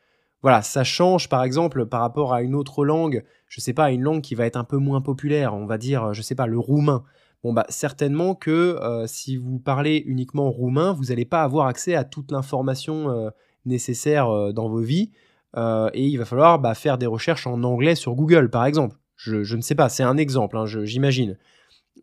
voilà, 0.43 0.63
ça 0.63 0.85
change 0.85 1.29
par 1.29 1.43
exemple 1.43 1.87
par 1.87 2.03
rapport 2.03 2.35
à 2.35 2.43
une 2.43 2.55
autre 2.55 2.85
langue, 2.85 3.25
je 3.49 3.61
sais 3.61 3.73
pas, 3.73 3.91
une 3.91 4.03
langue 4.03 4.21
qui 4.21 4.35
va 4.35 4.45
être 4.45 4.57
un 4.57 4.65
peu 4.65 4.77
moins 4.77 5.01
populaire, 5.01 5.55
on 5.55 5.67
va 5.67 5.79
dire, 5.79 6.13
je 6.13 6.21
sais 6.21 6.35
pas, 6.35 6.47
le 6.47 6.59
roumain. 6.59 7.05
Bon 7.43 7.53
bah 7.53 7.65
certainement 7.71 8.35
que 8.35 8.51
euh, 8.51 9.07
si 9.07 9.37
vous 9.37 9.59
parlez 9.59 10.03
uniquement 10.07 10.51
roumain, 10.51 10.93
vous 10.93 11.05
n'allez 11.05 11.25
pas 11.25 11.43
avoir 11.43 11.69
accès 11.69 11.95
à 11.95 12.05
toute 12.05 12.31
l'information 12.33 13.11
euh, 13.11 13.31
nécessaire 13.65 14.53
dans 14.53 14.69
vos 14.69 14.81
vies, 14.81 15.11
et 15.57 16.07
il 16.07 16.17
va 16.19 16.25
falloir 16.25 16.59
bah, 16.59 16.75
faire 16.75 16.99
des 16.99 17.07
recherches 17.07 17.47
en 17.47 17.63
anglais 17.65 17.95
sur 17.95 18.15
Google 18.15 18.51
par 18.51 18.67
exemple. 18.67 18.97
Je, 19.17 19.57
ne 19.57 19.61
sais 19.61 19.75
pas, 19.75 19.89
c'est 19.89 20.05
un 20.05 20.17
exemple, 20.17 20.57
hein, 20.57 20.65
j'imagine. 20.65 21.37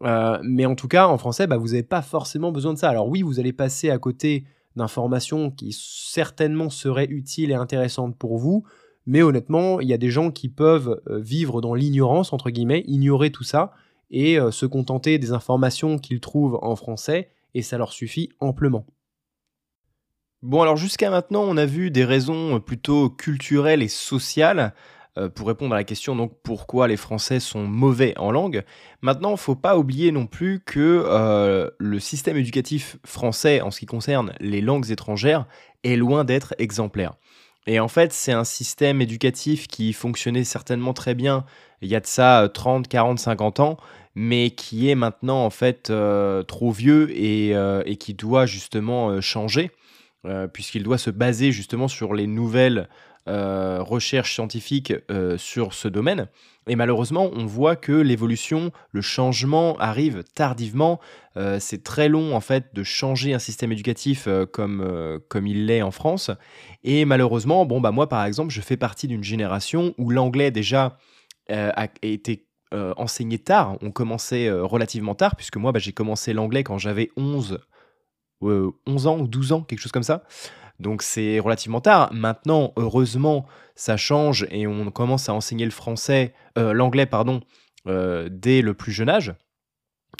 Euh, 0.01 0.39
mais 0.43 0.65
en 0.65 0.75
tout 0.75 0.87
cas, 0.87 1.07
en 1.07 1.17
français, 1.17 1.47
bah, 1.47 1.57
vous 1.57 1.69
n'avez 1.69 1.83
pas 1.83 2.01
forcément 2.01 2.51
besoin 2.51 2.73
de 2.73 2.77
ça. 2.77 2.89
Alors 2.89 3.07
oui, 3.07 3.21
vous 3.21 3.39
allez 3.39 3.53
passer 3.53 3.89
à 3.89 3.97
côté 3.97 4.45
d'informations 4.75 5.51
qui 5.51 5.71
certainement 5.71 6.69
seraient 6.69 7.07
utiles 7.09 7.51
et 7.51 7.55
intéressantes 7.55 8.17
pour 8.17 8.37
vous, 8.37 8.65
mais 9.05 9.21
honnêtement, 9.21 9.79
il 9.79 9.87
y 9.87 9.93
a 9.93 9.97
des 9.97 10.09
gens 10.09 10.31
qui 10.31 10.49
peuvent 10.49 11.01
euh, 11.07 11.19
vivre 11.19 11.61
dans 11.61 11.73
l'ignorance, 11.73 12.33
entre 12.33 12.49
guillemets, 12.49 12.83
ignorer 12.87 13.31
tout 13.31 13.43
ça, 13.43 13.71
et 14.11 14.39
euh, 14.39 14.51
se 14.51 14.65
contenter 14.65 15.17
des 15.17 15.31
informations 15.31 15.97
qu'ils 15.97 16.19
trouvent 16.19 16.59
en 16.61 16.75
français, 16.75 17.29
et 17.53 17.61
ça 17.61 17.77
leur 17.77 17.93
suffit 17.93 18.29
amplement. 18.39 18.85
Bon 20.41 20.61
alors 20.61 20.77
jusqu'à 20.77 21.09
maintenant 21.09 21.41
on 21.41 21.57
a 21.57 21.65
vu 21.65 21.89
des 21.89 22.05
raisons 22.05 22.59
plutôt 22.59 23.09
culturelles 23.09 23.81
et 23.81 23.87
sociales 23.87 24.75
euh, 25.17 25.29
pour 25.29 25.47
répondre 25.47 25.73
à 25.73 25.77
la 25.77 25.85
question 25.85 26.13
donc 26.13 26.33
pourquoi 26.43 26.89
les 26.89 26.97
Français 26.97 27.39
sont 27.39 27.63
mauvais 27.63 28.13
en 28.17 28.31
langue. 28.31 28.63
Maintenant, 29.01 29.37
faut 29.37 29.55
pas 29.55 29.77
oublier 29.77 30.11
non 30.11 30.27
plus 30.27 30.59
que 30.59 31.05
euh, 31.07 31.69
le 31.77 31.99
système 31.99 32.35
éducatif 32.35 32.97
français 33.05 33.61
en 33.61 33.71
ce 33.71 33.79
qui 33.79 33.85
concerne 33.85 34.33
les 34.41 34.59
langues 34.59 34.91
étrangères 34.91 35.45
est 35.85 35.95
loin 35.95 36.25
d'être 36.25 36.53
exemplaire. 36.57 37.13
Et 37.65 37.79
en 37.79 37.87
fait, 37.87 38.11
c'est 38.11 38.33
un 38.33 38.43
système 38.43 39.01
éducatif 39.01 39.67
qui 39.67 39.93
fonctionnait 39.93 40.43
certainement 40.43 40.93
très 40.93 41.15
bien 41.15 41.45
il 41.81 41.87
y 41.87 41.95
a 41.95 42.01
de 42.01 42.07
ça 42.07 42.49
30, 42.53 42.87
40, 42.89 43.17
50 43.17 43.59
ans, 43.61 43.77
mais 44.15 44.49
qui 44.49 44.89
est 44.89 44.95
maintenant 44.95 45.45
en 45.45 45.49
fait 45.49 45.89
euh, 45.89 46.43
trop 46.43 46.71
vieux 46.71 47.09
et, 47.11 47.97
qui 47.97 48.13
doit 48.13 48.45
justement 48.45 49.21
changer, 49.21 49.71
puisqu'il 50.53 50.83
doit 50.83 50.97
se 50.97 51.09
baser 51.09 51.51
justement 51.51 51.87
sur 51.87 52.13
les 52.13 52.27
nouvelles 52.27 52.89
euh, 53.27 53.81
recherche 53.81 54.35
scientifique 54.35 54.93
euh, 55.09 55.35
sur 55.35 55.73
ce 55.73 55.87
domaine. 55.87 56.27
Et 56.67 56.75
malheureusement, 56.75 57.31
on 57.33 57.47
voit 57.47 57.75
que 57.75 57.91
l'évolution, 57.91 58.71
le 58.91 59.01
changement 59.01 59.75
arrive 59.79 60.23
tardivement. 60.35 60.99
Euh, 61.35 61.57
c'est 61.59 61.83
très 61.83 62.07
long 62.07 62.35
en 62.35 62.39
fait 62.39 62.75
de 62.75 62.83
changer 62.83 63.33
un 63.33 63.39
système 63.39 63.71
éducatif 63.71 64.27
comme, 64.51 65.19
comme 65.27 65.47
il 65.47 65.65
l'est 65.65 65.81
en 65.81 65.89
France. 65.89 66.29
Et 66.83 67.03
malheureusement, 67.05 67.65
bon 67.65 67.81
bah 67.81 67.91
moi 67.91 68.07
par 68.07 68.23
exemple, 68.25 68.53
je 68.53 68.61
fais 68.61 68.77
partie 68.77 69.07
d'une 69.07 69.23
génération 69.23 69.95
où 69.97 70.11
l'anglais 70.11 70.51
déjà 70.51 70.99
a 71.49 71.87
été 72.03 72.47
enseigné 72.71 73.39
tard. 73.39 73.77
On 73.81 73.89
commençait 73.89 74.51
relativement 74.51 75.15
tard 75.15 75.35
puisque 75.35 75.57
moi 75.57 75.71
bah, 75.71 75.79
j'ai 75.79 75.93
commencé 75.93 76.33
l'anglais 76.33 76.63
quand 76.63 76.77
j'avais 76.77 77.09
11 77.17 77.59
11 78.41 79.07
ans 79.07 79.19
ou 79.19 79.27
12 79.27 79.51
ans, 79.53 79.61
quelque 79.61 79.79
chose 79.79 79.91
comme 79.91 80.03
ça. 80.03 80.23
Donc 80.79 81.01
c'est 81.01 81.39
relativement 81.39 81.81
tard. 81.81 82.11
Maintenant, 82.13 82.73
heureusement, 82.75 83.45
ça 83.75 83.97
change 83.97 84.47
et 84.51 84.67
on 84.67 84.89
commence 84.91 85.29
à 85.29 85.33
enseigner 85.33 85.65
le 85.65 85.71
français, 85.71 86.33
euh, 86.57 86.73
l'anglais, 86.73 87.05
pardon, 87.05 87.41
euh, 87.87 88.29
dès 88.31 88.61
le 88.61 88.73
plus 88.73 88.91
jeune 88.91 89.09
âge. 89.09 89.33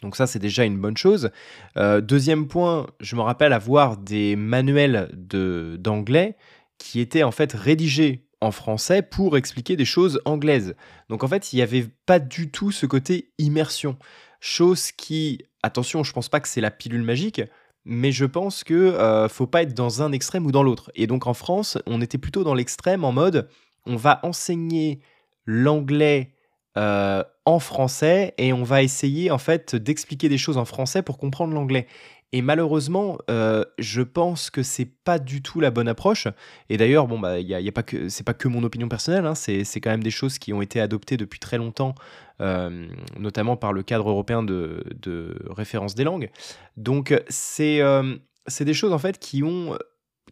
Donc 0.01 0.15
ça, 0.15 0.27
c'est 0.27 0.39
déjà 0.39 0.65
une 0.65 0.77
bonne 0.77 0.97
chose. 0.97 1.31
Euh, 1.77 2.01
deuxième 2.01 2.47
point, 2.47 2.88
je 3.00 3.15
me 3.15 3.21
rappelle 3.21 3.53
avoir 3.53 3.97
des 3.97 4.35
manuels 4.35 5.09
d'anglais 5.13 6.35
qui 6.77 7.00
étaient 7.00 7.24
en 7.24 7.31
fait 7.31 7.53
rédigés 7.53 8.27
en 8.41 8.51
français 8.51 9.01
pour 9.01 9.38
expliquer 9.38 9.75
des 9.75 9.85
choses 9.85 10.21
anglaises. 10.25 10.75
Donc 11.09 11.24
en 11.24 11.27
fait, 11.27 11.53
il 11.53 11.57
n'y 11.57 11.62
avait 11.62 11.88
pas 12.05 12.19
du 12.19 12.51
tout 12.51 12.71
ce 12.71 12.85
côté 12.85 13.31
immersion. 13.38 13.97
Chose 14.41 14.91
qui, 14.91 15.45
attention, 15.63 16.03
je 16.03 16.12
pense 16.12 16.29
pas 16.29 16.39
que 16.39 16.47
c'est 16.47 16.62
la 16.62 16.71
pilule 16.71 17.01
magique, 17.01 17.41
mais 17.86 18.12
je 18.12 18.25
pense 18.25 18.63
que 18.63 18.74
euh, 18.74 19.30
faut 19.30 19.48
pas 19.48 19.62
être 19.62 19.74
dans 19.74 20.01
un 20.01 20.12
extrême 20.12 20.46
ou 20.46 20.51
dans 20.51 20.63
l'autre. 20.63 20.92
Et 20.96 21.08
donc 21.08 21.27
en 21.27 21.34
France, 21.34 21.77
on 21.86 22.01
était 22.01 22.18
plutôt 22.18 22.44
dans 22.44 22.54
l'extrême 22.54 23.04
en 23.04 23.12
mode 23.12 23.48
on 23.86 23.96
va 23.96 24.20
enseigner 24.24 25.00
l'anglais 25.46 26.32
euh, 26.77 27.24
en 27.46 27.60
français 27.60 28.34
et 28.38 28.51
on 28.51 28.63
va 28.63 28.84
essayer 28.84 29.32
en 29.32 29.38
fait 29.38 29.75
d'expliquer 29.75 30.27
des 30.27 30.38
choses 30.38 30.58
en 30.58 30.65
français 30.65 31.04
pour 31.04 31.18
comprendre 31.18 31.54
l'anglais. 31.54 31.88
Et 32.32 32.41
malheureusement, 32.41 33.17
euh, 33.29 33.63
je 33.77 34.01
pense 34.01 34.50
que 34.50 34.63
c'est 34.63 34.86
pas 34.86 35.20
du 35.20 35.41
tout 35.41 35.62
la 35.62 35.72
bonne 35.72 35.88
approche. 35.88 36.27
Et 36.70 36.77
d'ailleurs, 36.77 37.08
bon, 37.08 37.20
bah, 37.20 37.39
y 37.39 37.46
y 37.46 37.70
a 37.70 37.72
pas 37.72 37.84
que 37.84 38.10
c'est 38.10 38.25
pas 38.25 38.34
que 38.34 38.48
mon 38.48 38.63
opinion 38.63 38.89
personnelle. 38.89 39.25
Hein, 39.25 39.36
c'est 39.36 39.63
quand 39.79 39.91
même 39.91 40.03
des 40.03 40.12
choses 40.12 40.38
qui 40.38 40.51
ont 40.51 40.62
été 40.62 40.82
adoptées 40.82 41.17
depuis 41.17 41.39
très 41.39 41.58
longtemps, 41.58 41.96
euh, 42.41 42.88
notamment 43.17 43.55
par 43.55 43.74
le 43.74 43.84
cadre 43.84 44.10
européen 44.10 44.44
de, 44.44 44.84
de 45.01 45.38
référence 45.50 45.96
des 45.96 46.03
langues. 46.03 46.29
Donc, 46.77 47.17
c'est 47.29 47.79
euh, 47.82 48.15
c'est 48.48 48.65
des 48.65 48.74
choses 48.74 48.91
en 48.91 49.00
fait 49.00 49.17
qui 49.17 49.44
ont 49.44 49.77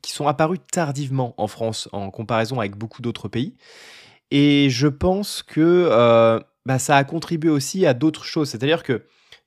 qui 0.02 0.12
sont 0.12 0.28
apparues 0.28 0.60
tardivement 0.60 1.34
en 1.38 1.48
France 1.48 1.88
en 1.94 2.10
comparaison 2.12 2.60
avec 2.60 2.76
beaucoup 2.76 3.02
d'autres 3.02 3.30
pays. 3.30 3.56
Et 4.32 4.70
je 4.70 4.88
pense 4.88 5.42
que 5.44 6.42
bah, 6.66 6.80
ça 6.80 6.98
a 6.98 7.04
contribué 7.04 7.50
aussi 7.50 7.86
à 7.86 7.94
d'autres 7.94 8.26
choses. 8.26 8.50
C'est-à-dire 8.50 8.84
que 8.84 9.06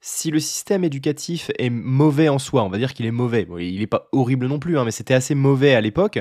si 0.08 0.30
le 0.30 0.38
système 0.38 0.84
éducatif 0.84 1.50
est 1.58 1.68
mauvais 1.68 2.28
en 2.28 2.38
soi, 2.38 2.62
on 2.62 2.68
va 2.68 2.78
dire 2.78 2.94
qu'il 2.94 3.06
est 3.06 3.10
mauvais, 3.10 3.44
il 3.58 3.80
n'est 3.80 3.88
pas 3.88 4.08
horrible 4.12 4.46
non 4.46 4.60
plus, 4.60 4.78
hein, 4.78 4.84
mais 4.84 4.92
c'était 4.92 5.14
assez 5.14 5.34
mauvais 5.34 5.74
à 5.74 5.80
l'époque, 5.80 6.20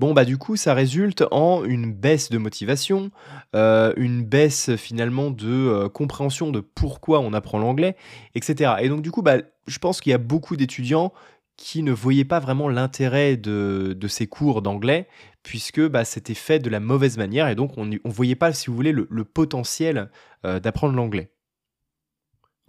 bon 0.00 0.14
bah 0.14 0.24
du 0.24 0.36
coup 0.36 0.56
ça 0.56 0.74
résulte 0.74 1.22
en 1.30 1.62
une 1.64 1.92
baisse 1.92 2.30
de 2.30 2.38
motivation, 2.38 3.12
euh, 3.54 3.92
une 3.96 4.24
baisse 4.24 4.74
finalement 4.74 5.30
de 5.30 5.46
euh, 5.46 5.88
compréhension 5.88 6.50
de 6.50 6.58
pourquoi 6.58 7.20
on 7.20 7.32
apprend 7.32 7.60
l'anglais, 7.60 7.94
etc. 8.34 8.72
Et 8.80 8.88
donc 8.88 9.00
du 9.00 9.12
coup 9.12 9.22
bah, 9.22 9.36
je 9.68 9.78
pense 9.78 10.00
qu'il 10.00 10.10
y 10.10 10.14
a 10.14 10.18
beaucoup 10.18 10.56
d'étudiants 10.56 11.12
qui 11.56 11.84
ne 11.84 11.92
voyaient 11.92 12.24
pas 12.24 12.40
vraiment 12.40 12.68
l'intérêt 12.68 13.36
de, 13.36 13.96
ces 14.08 14.26
cours 14.26 14.60
d'anglais, 14.60 15.06
puisque 15.44 15.86
bah, 15.86 16.04
c'était 16.04 16.34
fait 16.34 16.58
de 16.58 16.68
la 16.68 16.80
mauvaise 16.80 17.16
manière, 17.16 17.46
et 17.46 17.54
donc 17.54 17.78
on 17.78 17.84
ne 17.84 17.98
voyait 18.06 18.34
pas, 18.34 18.52
si 18.52 18.70
vous 18.70 18.74
voulez, 18.74 18.92
le, 18.92 19.24
potentiel 19.24 20.10
euh, 20.44 20.58
d'apprendre 20.58 20.96
l'anglais. 20.96 21.30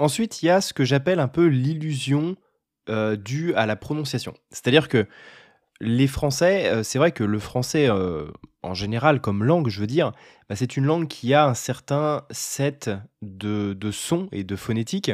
Ensuite, 0.02 0.42
il 0.42 0.48
y 0.48 0.50
a 0.50 0.62
ce 0.62 0.74
que 0.74 0.84
j'appelle 0.84 1.20
un 1.20 1.28
peu 1.28 1.46
l'illusion 1.46 2.36
euh, 2.90 3.16
due 3.16 3.54
à 3.54 3.68
la 3.68 3.76
prononciation. 3.76 4.34
C'est-à-dire 4.50 4.88
que 4.88 5.06
les 5.80 6.08
Français, 6.08 6.72
euh, 6.72 6.82
c'est 6.82 6.98
vrai 6.98 7.12
que 7.12 7.24
le 7.24 7.38
français 7.38 7.88
euh, 7.88 8.26
en 8.64 8.74
général 8.74 9.22
comme 9.22 9.44
langue, 9.44 9.70
je 9.70 9.80
veux 9.80 9.86
dire, 9.86 10.12
bah, 10.50 10.56
c'est 10.56 10.76
une 10.76 10.86
langue 10.86 11.08
qui 11.08 11.36
a 11.36 11.46
un 11.46 11.54
certain 11.54 12.24
set 12.32 12.90
de, 13.22 13.74
de 13.74 13.92
sons 13.92 14.28
et 14.32 14.44
de 14.44 14.56
phonétiques. 14.56 15.12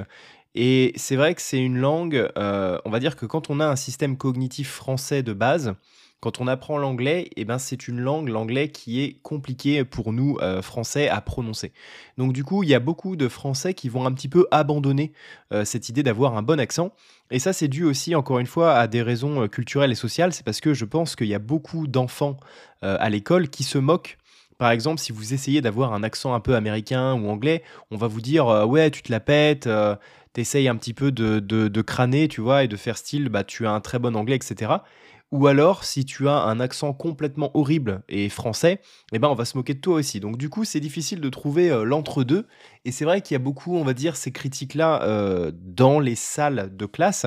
Et 0.55 0.93
c'est 0.95 1.17
vrai 1.17 1.35
que 1.35 1.41
c'est 1.41 1.59
une 1.59 1.79
langue, 1.79 2.31
on 2.37 2.89
va 2.89 2.99
dire 3.01 3.17
que 3.17 3.25
quand 3.25 3.49
on 3.49 3.59
a 3.59 3.67
un 3.67 3.75
système 3.75 4.17
cognitif 4.17 4.71
français 4.71 5.21
de 5.21 5.33
base, 5.33 5.75
quand 6.19 6.41
on 6.41 6.47
apprend 6.47 6.77
l'anglais, 6.77 7.29
eh 7.35 7.45
ben 7.45 7.59
c'est 7.59 7.87
une 7.87 7.99
langue, 7.99 8.29
l'anglais, 8.29 8.69
qui 8.69 9.03
est 9.03 9.19
compliqué 9.21 9.83
pour 9.85 10.13
nous, 10.13 10.37
euh, 10.41 10.63
Français, 10.63 11.09
à 11.09 11.21
prononcer. 11.21 11.73
Donc 12.17 12.33
du 12.33 12.43
coup, 12.43 12.63
il 12.63 12.69
y 12.69 12.73
a 12.73 12.79
beaucoup 12.79 13.15
de 13.15 13.27
Français 13.27 13.75
qui 13.75 13.87
vont 13.87 14.05
un 14.05 14.11
petit 14.11 14.27
peu 14.27 14.47
abandonner 14.49 15.13
euh, 15.53 15.63
cette 15.63 15.89
idée 15.89 16.01
d'avoir 16.01 16.35
un 16.35 16.41
bon 16.41 16.59
accent. 16.59 16.91
Et 17.29 17.37
ça, 17.37 17.53
c'est 17.53 17.67
dû 17.67 17.83
aussi, 17.83 18.15
encore 18.15 18.39
une 18.39 18.47
fois, 18.47 18.73
à 18.73 18.87
des 18.87 19.03
raisons 19.03 19.43
euh, 19.43 19.47
culturelles 19.47 19.91
et 19.91 19.95
sociales. 19.95 20.33
C'est 20.33 20.43
parce 20.43 20.59
que 20.59 20.73
je 20.73 20.85
pense 20.85 21.15
qu'il 21.15 21.27
y 21.27 21.35
a 21.35 21.39
beaucoup 21.39 21.87
d'enfants 21.87 22.37
à 22.83 23.09
l'école 23.09 23.49
qui 23.49 23.63
se 23.63 23.79
moquent 23.79 24.17
par 24.59 24.71
exemple, 24.71 24.99
si 24.99 25.11
vous 25.11 25.35
essayez 25.35 25.61
d'avoir 25.61 25.93
un 25.93 26.01
accent 26.01 26.33
un 26.33 26.39
peu 26.39 26.55
américain 26.55 27.13
ou 27.13 27.29
anglais, 27.29 27.61
on 27.91 27.97
va 27.97 28.07
vous 28.07 28.21
dire 28.21 28.47
ouais, 28.67 28.89
tu 28.89 29.03
te 29.03 29.11
la 29.11 29.19
pètes, 29.19 29.69
t'essayes 30.33 30.67
un 30.67 30.75
petit 30.75 30.93
peu 30.93 31.11
de, 31.11 31.39
de, 31.39 31.67
de, 31.67 31.81
crâner, 31.81 32.27
tu 32.27 32.41
vois, 32.41 32.63
et 32.63 32.67
de 32.67 32.75
faire 32.75 32.97
style, 32.97 33.29
bah 33.29 33.43
tu 33.43 33.65
as 33.65 33.71
un 33.71 33.81
très 33.81 33.97
bon 33.97 34.15
anglais, 34.15 34.35
etc. 34.35 34.71
Ou 35.33 35.47
alors, 35.47 35.83
si 35.83 36.05
tu 36.05 36.29
as 36.29 36.37
un 36.37 36.61
accent 36.61 36.93
complètement 36.93 37.51
horrible 37.53 38.01
et 38.07 38.29
français, 38.29 38.79
eh 39.11 39.19
ben 39.19 39.27
on 39.27 39.35
va 39.35 39.43
se 39.43 39.57
moquer 39.57 39.73
de 39.73 39.81
toi 39.81 39.95
aussi. 39.95 40.21
Donc 40.21 40.37
du 40.37 40.49
coup, 40.49 40.63
c'est 40.63 40.79
difficile 40.79 41.19
de 41.19 41.29
trouver 41.29 41.69
euh, 41.69 41.83
l'entre-deux. 41.83 42.47
Et 42.85 42.93
c'est 42.93 43.03
vrai 43.03 43.19
qu'il 43.19 43.35
y 43.35 43.39
a 43.39 43.39
beaucoup, 43.39 43.75
on 43.75 43.83
va 43.83 43.93
dire, 43.93 44.15
ces 44.15 44.31
critiques-là 44.31 45.03
euh, 45.03 45.51
dans 45.53 45.99
les 45.99 46.15
salles 46.15 46.69
de 46.73 46.85
classe. 46.85 47.25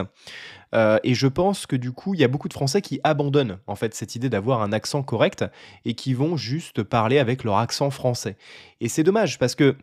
Euh, 0.75 0.99
et 1.05 1.13
je 1.13 1.27
pense 1.27 1.67
que 1.67 1.77
du 1.77 1.93
coup, 1.93 2.15
il 2.15 2.21
y 2.21 2.25
a 2.25 2.29
beaucoup 2.29 2.49
de 2.49 2.55
Français 2.55 2.81
qui 2.81 3.01
abandonnent 3.05 3.59
en 3.67 3.75
fait 3.75 3.95
cette 3.95 4.15
idée 4.15 4.31
d'avoir 4.31 4.63
un 4.63 4.73
accent 4.73 5.03
correct 5.03 5.45
et 5.85 5.93
qui 5.95 6.15
vont 6.15 6.39
juste 6.39 6.83
parler 6.83 7.19
avec 7.19 7.45
leur 7.45 7.59
accent 7.59 7.91
français. 7.91 8.39
Et 8.81 8.89
c'est 8.89 9.03
dommage 9.03 9.39
parce 9.39 9.55
que 9.55 9.77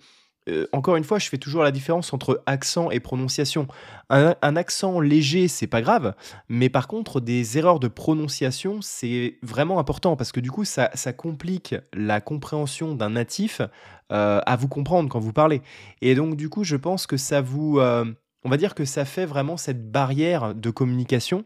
euh, 0.48 0.68
encore 0.72 0.96
une 0.96 1.04
fois, 1.04 1.20
je 1.20 1.28
fais 1.30 1.38
toujours 1.38 1.64
la 1.64 1.72
différence 1.72 2.14
entre 2.14 2.42
accent 2.46 2.90
et 2.92 3.00
prononciation. 3.00 3.68
Un, 4.10 4.36
accent 4.42 5.00
léger, 5.00 5.48
c'est 5.48 5.68
pas 5.68 5.82
grave, 5.82 6.16
mais 6.48 6.70
par 6.70 6.88
contre, 6.88 7.20
des 7.20 7.58
erreurs 7.58 7.80
de 7.80 7.88
prononciation, 7.88 8.82
c'est 8.82 9.38
vraiment 9.44 9.80
important 9.80 10.16
parce 10.16 10.32
que 10.32 10.40
du 10.40 10.52
coup, 10.52 10.64
ça, 10.64 10.90
complique 11.18 11.76
la 11.94 12.22
compréhension 12.22 12.96
d'un 12.96 13.12
natif 13.12 13.62
euh, 14.12 14.40
à 14.46 14.56
vous 14.56 14.68
comprendre 14.68 15.10
quand 15.10 15.20
vous 15.20 15.34
parlez. 15.34 15.62
Et 16.02 16.16
donc, 16.16 16.36
du 16.36 16.50
coup, 16.50 16.64
je 16.64 16.76
pense 16.76 17.08
que 17.08 17.18
ça 17.18 17.42
vous. 17.42 17.80
Euh, 17.80 18.06
on 18.44 18.50
va 18.50 18.56
dire 18.56 18.76
que 18.76 18.86
ça 18.86 19.04
fait 19.04 19.26
vraiment 19.26 19.58
cette 19.58 19.92
barrière 19.92 20.56
de 20.56 20.70
communication 20.70 21.44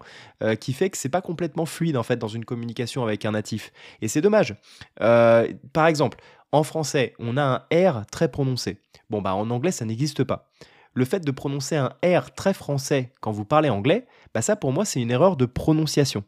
qui 0.60 0.72
fait 0.72 0.92
que 0.92 0.98
c'est 0.98 1.10
pas 1.10 1.22
complètement 1.22 1.66
fluide 1.66 1.98
en 1.98 2.04
fait 2.04 2.18
dans 2.18 2.28
une 2.28 2.46
communication 2.46 3.02
avec 3.02 3.26
un 3.26 3.32
natif. 3.32 3.72
Et 4.02 4.08
c'est 4.08 4.22
dommage. 4.22 4.56
par 5.00 5.88
exemple, 5.88 6.20
en 6.52 6.64
français, 6.64 7.14
on 7.20 7.38
a 7.38 7.66
un 7.72 7.90
R 7.92 8.06
très 8.08 8.30
prononcé. 8.30 8.80
Bon, 9.10 9.22
bah 9.22 9.36
en 9.36 9.50
anglais, 9.50 9.72
ça 9.72 9.86
n'existe 9.86 10.24
pas. 10.24 10.50
Le 10.94 11.06
fait 11.06 11.22
de 11.22 11.32
prononcer 11.32 11.78
un 11.78 11.94
R 12.04 12.34
très 12.34 12.54
français 12.54 13.14
quand 13.22 13.32
vous 13.32 13.46
parlez 13.46 13.70
anglais, 13.70 14.08
bah 14.34 14.42
ça 14.42 14.56
pour 14.56 14.74
moi, 14.74 14.84
c'est 14.84 15.02
une 15.02 15.12
erreur 15.12 15.38
de 15.38 15.46
prononciation. 15.46 16.24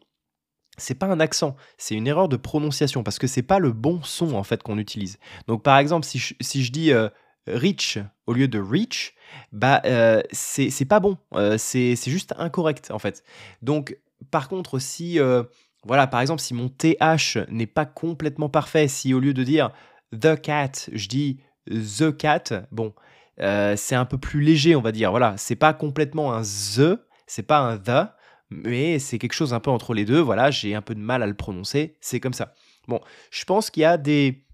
C'est 0.76 0.94
pas 0.94 1.06
un 1.06 1.20
accent, 1.20 1.54
c'est 1.78 1.94
une 1.94 2.06
erreur 2.06 2.28
de 2.28 2.36
prononciation 2.36 3.04
parce 3.04 3.18
que 3.18 3.26
c'est 3.26 3.42
pas 3.42 3.60
le 3.60 3.70
bon 3.70 4.02
son 4.02 4.34
en 4.34 4.42
fait 4.42 4.62
qu'on 4.62 4.78
utilise. 4.78 5.18
Donc 5.46 5.62
par 5.62 5.78
exemple, 5.78 6.04
si 6.04 6.18
je, 6.18 6.72
dis 6.72 6.92
euh, 6.92 7.08
rich 7.46 7.98
au 8.26 8.32
lieu 8.32 8.48
de 8.48 8.58
reach, 8.58 9.14
bah 9.52 9.82
c'est 10.32 10.88
pas 10.88 10.98
bon, 10.98 11.16
c'est 11.58 11.94
juste 12.04 12.34
incorrect 12.38 12.90
en 12.90 12.98
fait. 12.98 13.22
Donc 13.62 13.96
par 14.32 14.48
contre 14.48 14.80
si 14.80 15.20
voilà 15.84 16.08
par 16.08 16.20
exemple 16.20 16.40
si 16.40 16.54
mon 16.54 16.68
th 16.68 16.98
n'est 17.50 17.66
pas 17.66 17.86
complètement 17.86 18.48
parfait, 18.48 18.88
si 18.88 19.14
au 19.14 19.20
lieu 19.20 19.34
de 19.34 19.44
dire 19.44 19.70
the 20.12 20.40
cat, 20.40 20.88
je 20.92 21.08
dis 21.08 21.40
the 21.68 22.16
cat, 22.16 22.66
bon 22.70 22.94
c'est 23.38 23.94
un 23.94 24.04
peu 24.04 24.18
plus 24.18 24.40
léger 24.40 24.76
on 24.76 24.80
va 24.80 24.92
dire. 24.92 25.10
Voilà, 25.10 25.34
c'est 25.36 25.56
pas 25.56 25.72
complètement 25.72 26.32
un 26.32 26.42
the, 26.42 27.00
c'est 27.26 27.42
pas 27.42 27.58
un 27.58 27.78
the, 27.78 28.08
mais 28.50 28.98
c'est 28.98 29.18
quelque 29.18 29.32
chose 29.32 29.54
un 29.54 29.60
peu 29.60 29.70
entre 29.70 29.94
les 29.94 30.04
deux. 30.04 30.20
Voilà, 30.20 30.50
j'ai 30.50 30.74
un 30.74 30.82
peu 30.82 30.94
de 30.94 31.00
mal 31.00 31.22
à 31.22 31.26
le 31.26 31.34
prononcer, 31.34 31.96
c'est 32.00 32.20
comme 32.20 32.32
ça. 32.32 32.54
Bon, 32.88 33.00
je 33.30 33.44
pense 33.44 33.70
qu'il 33.70 33.82
y 33.82 33.86
a 33.86 33.96
des, 33.96 34.44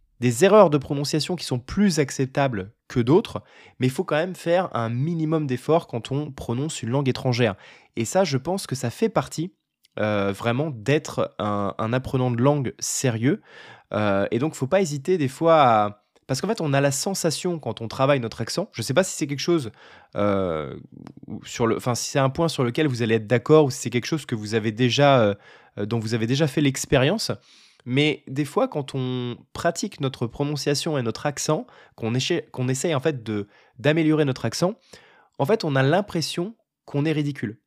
erreurs 0.43 0.71
de 0.71 0.79
prononciation 0.79 1.37
qui 1.37 1.45
sont 1.45 1.59
plus 1.59 1.99
acceptables 1.99 2.73
que 2.89 3.01
d'autres, 3.01 3.43
mais 3.79 3.87
il 3.87 3.91
faut 3.91 4.05
quand 4.05 4.17
même 4.17 4.35
faire 4.35 4.75
un 4.77 4.89
minimum 4.89 5.47
d'effort 5.47 5.87
quand 5.87 6.13
on 6.13 6.31
prononce 6.31 6.83
une 6.83 6.91
langue 6.91 7.09
étrangère. 7.09 7.55
Et 7.97 8.05
ça, 8.05 8.25
je 8.25 8.37
pense 8.37 8.67
que 8.67 8.75
ça 8.75 8.91
fait 8.91 9.09
partie 9.09 9.55
euh, 9.99 10.33
vraiment 10.33 10.71
d'être 10.71 11.35
un, 11.39 11.93
apprenant 11.93 12.31
de 12.31 12.41
langue 12.41 12.75
sérieux. 12.79 13.43
Euh, 13.93 14.27
et 14.31 14.39
donc, 14.39 14.55
faut 14.55 14.67
pas 14.67 14.81
hésiter 14.81 15.19
des 15.19 15.29
fois 15.29 15.63
à 15.63 16.01
parce 16.31 16.41
qu'en 16.41 16.47
fait, 16.47 16.61
on 16.61 16.73
a 16.73 16.81
la 16.81 16.93
sensation 16.93 17.59
quand 17.59 17.81
on 17.81 17.89
travaille 17.89 18.21
notre 18.21 18.41
accent, 18.41 18.69
je 18.73 18.83
ne 18.83 18.85
sais 18.85 18.95
pas 18.95 19.03
si 19.03 19.17
c'est 19.17 19.27
quelque 19.27 19.41
chose 19.41 19.73
euh, 20.15 20.79
sur 21.43 21.67
le, 21.67 21.77
enfin 21.77 21.97
si 21.97 22.09
c'est 22.09 22.21
un 22.21 22.31
point 22.31 22.47
sur 22.47 22.63
lequel 22.63 22.87
vous 22.87 23.03
allez 23.03 23.17
être 23.17 23.27
d'accord 23.27 23.65
ou 23.65 23.71
si 23.73 23.81
c'est 23.81 23.91
quelque 23.91 24.07
chose 24.07 24.27
que 24.27 24.37
vous 24.37 24.55
avez 24.55 24.71
déjà, 24.71 25.21
euh, 25.23 25.35
dont 25.77 25.99
vous 25.99 26.15
avez 26.15 26.29
déjà 26.29 26.47
fait 26.47 26.61
l'expérience. 26.61 27.33
Mais 27.85 28.23
des 28.29 28.45
fois, 28.45 28.69
quand 28.69 28.95
on 28.95 29.39
pratique 29.53 30.01
notre 30.01 30.29
prononciation 30.29 30.97
et 30.97 31.03
notre 31.03 31.27
accent, 31.27 31.67
qu'on 31.97 32.13
qu'on 32.53 32.69
essaye 32.69 32.95
en 32.95 33.01
fait 33.01 33.25
de 33.25 33.49
d'améliorer 33.81 34.25
notre 34.25 34.45
accent, 34.45 34.75
en 35.39 35.47
fait, 35.47 35.65
on 35.65 35.75
a 35.75 35.83
l'impression 35.83 36.55
qu'on 36.85 37.05
est 37.07 37.13
ridicule. 37.13 37.59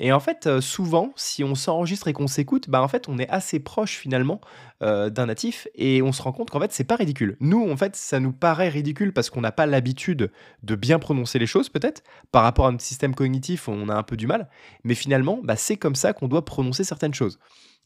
Et 0.00 0.12
en 0.12 0.20
fait, 0.20 0.46
euh, 0.46 0.60
souvent, 0.60 1.12
si 1.16 1.42
on 1.42 1.54
s'enregistre 1.54 2.08
et 2.08 2.12
qu'on 2.12 2.28
s'écoute, 2.28 2.70
bah 2.70 2.82
en 2.82 2.88
fait, 2.88 3.08
on 3.08 3.18
est 3.18 3.28
assez 3.28 3.58
proche 3.58 3.96
finalement 3.96 4.40
euh, 4.82 5.10
d'un 5.10 5.26
natif 5.26 5.66
et 5.74 6.02
on 6.02 6.12
se 6.12 6.22
rend 6.22 6.32
compte 6.32 6.50
qu'en 6.50 6.60
fait, 6.60 6.72
c'est 6.72 6.84
pas 6.84 6.96
ridicule. 6.96 7.36
Nous, 7.40 7.68
en 7.68 7.76
fait, 7.76 7.96
ça 7.96 8.20
nous 8.20 8.32
paraît 8.32 8.68
ridicule 8.68 9.12
parce 9.12 9.28
qu'on 9.28 9.40
n'a 9.40 9.50
pas 9.50 9.66
l'habitude 9.66 10.30
de 10.62 10.74
bien 10.76 10.98
prononcer 10.98 11.38
les 11.38 11.46
choses, 11.46 11.68
peut-être. 11.68 12.02
Par 12.30 12.44
rapport 12.44 12.66
à 12.66 12.70
notre 12.70 12.84
système 12.84 13.14
cognitif, 13.14 13.68
on 13.68 13.88
a 13.88 13.94
un 13.94 14.04
peu 14.04 14.16
du 14.16 14.26
mal. 14.26 14.48
Mais 14.84 14.94
finalement, 14.94 15.40
bah, 15.42 15.56
c'est 15.56 15.76
comme 15.76 15.96
ça 15.96 16.12
qu'on 16.12 16.28
doit 16.28 16.44
prononcer 16.44 16.84
certaines 16.84 17.14
choses. 17.14 17.38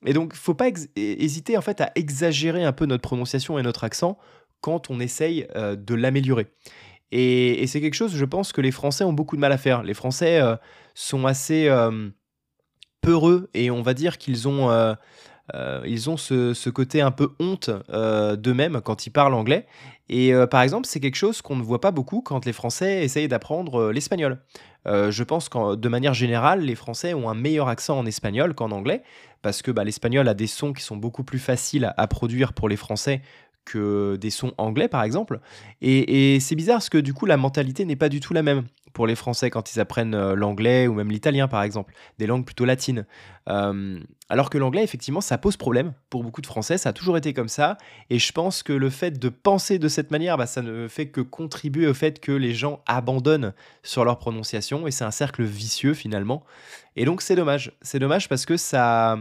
Et 0.05 0.13
donc, 0.13 0.35
faut 0.35 0.55
pas 0.55 0.69
hésiter 0.97 1.57
en 1.57 1.63
fait 1.63 1.81
à 1.81 1.93
exagérer 1.95 2.65
un 2.65 2.73
peu 2.73 2.87
notre 2.87 3.03
prononciation 3.03 3.59
et 3.59 3.63
notre 3.63 3.85
accent 3.85 4.19
quand 4.61 4.91
on 4.91 5.01
essaye 5.01 5.47
euh, 5.57 5.77
de 5.77 5.95
l'améliorer. 5.95 6.47
Et, 7.13 7.67
c'est 7.67 7.83
quelque 7.83 7.95
chose, 7.95 8.17
je 8.17 8.25
pense, 8.25 8.53
que 8.53 8.63
les 8.63 8.71
Français 8.71 9.05
ont 9.05 9.13
beaucoup 9.13 9.37
de 9.37 9.41
mal 9.41 9.53
à 9.53 9.59
faire. 9.59 9.83
Les 9.83 9.95
Français 9.95 10.41
euh, 10.41 10.57
sont 10.95 11.27
assez 11.27 11.69
euh, 11.69 12.09
peureux 13.03 13.51
et 13.53 13.71
on 13.71 13.83
va 13.83 13.93
dire 13.93 14.17
qu'ils 14.17 14.49
ont, 14.49 14.71
euh, 14.71 14.95
ils 15.87 16.09
ont 16.09 16.17
ce, 16.17 16.71
côté 16.71 17.03
un 17.03 17.11
peu 17.11 17.33
honte 17.39 17.69
d'eux-mêmes 18.39 18.81
quand 18.81 19.07
ils 19.07 19.11
parlent 19.11 19.35
anglais. 19.35 19.67
Et 20.09 20.33
par 20.51 20.63
exemple, 20.63 20.87
c'est 20.87 21.01
quelque 21.01 21.17
chose 21.17 21.43
qu'on 21.43 21.57
ne 21.57 21.63
voit 21.63 21.81
pas 21.81 21.91
beaucoup 21.91 22.23
quand 22.23 22.47
les 22.47 22.53
Français 22.53 23.05
essayent 23.05 23.29
d'apprendre 23.29 23.93
l'espagnol. 23.93 24.43
je 24.87 25.23
pense 25.23 25.49
que 25.49 25.75
de 25.75 25.89
manière 25.89 26.15
générale, 26.15 26.61
les 26.61 26.75
Français 26.75 27.13
ont 27.13 27.29
un 27.29 27.35
meilleur 27.35 27.69
accent 27.69 27.99
en 27.99 28.07
espagnol 28.07 28.55
qu'en 28.55 28.71
anglais, 28.71 29.03
parce 29.43 29.63
que 29.63 29.71
bah, 29.71 29.85
l'espagnol 29.85 30.29
a 30.29 30.35
des 30.35 30.47
sons 30.47 30.73
qui 30.73 30.83
sont 30.83 30.97
beaucoup 30.97 31.25
plus 31.25 31.39
faciles 31.39 31.93
à 31.97 32.07
produire 32.07 32.53
pour 32.53 32.69
les 32.69 32.77
Français 32.77 33.23
que 33.65 34.17
des 34.17 34.31
sons 34.31 34.53
anglais, 34.59 34.89
par 34.89 35.03
exemple. 35.03 35.41
Et, 35.81 36.39
c'est 36.41 36.55
bizarre 36.55 36.77
parce 36.77 36.89
que 36.89 36.99
du 36.99 37.15
coup, 37.15 37.27
la 37.27 37.37
mentalité 37.37 37.85
n'est 37.85 37.97
pas 37.97 38.09
du 38.09 38.21
tout 38.21 38.35
la 38.35 38.43
même 38.43 38.65
pour 38.93 39.07
les 39.07 39.15
Français 39.15 39.49
quand 39.49 39.75
ils 39.75 39.81
apprennent 39.81 40.15
euh, 40.15 40.35
l'anglais 40.35 40.87
ou 40.87 40.93
même 40.93 41.11
l'italien, 41.11 41.49
par 41.49 41.63
exemple, 41.63 41.95
des 42.19 42.27
langues 42.27 42.45
plutôt 42.45 42.67
latines. 42.67 43.07
Euh, 43.49 43.99
alors 44.29 44.51
que 44.51 44.59
l'anglais, 44.59 44.85
effectivement, 44.85 45.23
ça 45.23 45.39
pose 45.39 45.57
problème 45.57 45.95
pour 46.11 46.23
beaucoup 46.23 46.43
de 46.43 46.47
Français, 46.47 46.77
ça 46.77 46.91
a 46.91 46.93
toujours 46.93 47.17
été 47.17 47.33
comme 47.33 47.49
ça. 47.49 47.79
Et 48.11 48.19
je 48.19 48.33
pense 48.33 48.63
que 48.63 48.73
le 48.75 48.91
fait 48.91 49.19
de 49.19 49.31
penser 49.31 49.79
de 49.79 49.89
cette 49.89 50.11
manière, 50.11 50.37
bah, 50.37 50.47
ça 50.47 50.61
ne 50.61 50.89
fait 50.89 51.09
que 51.09 51.23
contribuer 51.23 51.87
au 51.87 51.95
fait 51.95 52.21
que 52.21 52.33
les 52.33 52.53
gens 52.53 52.83
abandonnent 52.87 53.55
sur 53.83 54.05
leur 54.05 54.19
prononciation. 54.19 54.87
Et 54.87 54.91
c'est 54.91 55.05
un 55.05 55.11
cercle 55.11 55.43
vicieux, 55.43 55.95
finalement. 55.95 56.45
Et 56.95 57.07
donc, 57.07 57.23
c'est 57.23 57.37
dommage. 57.37 57.73
C'est 57.81 57.99
dommage 57.99 58.29
parce 58.29 58.45
que 58.45 58.59
ça 58.59 59.19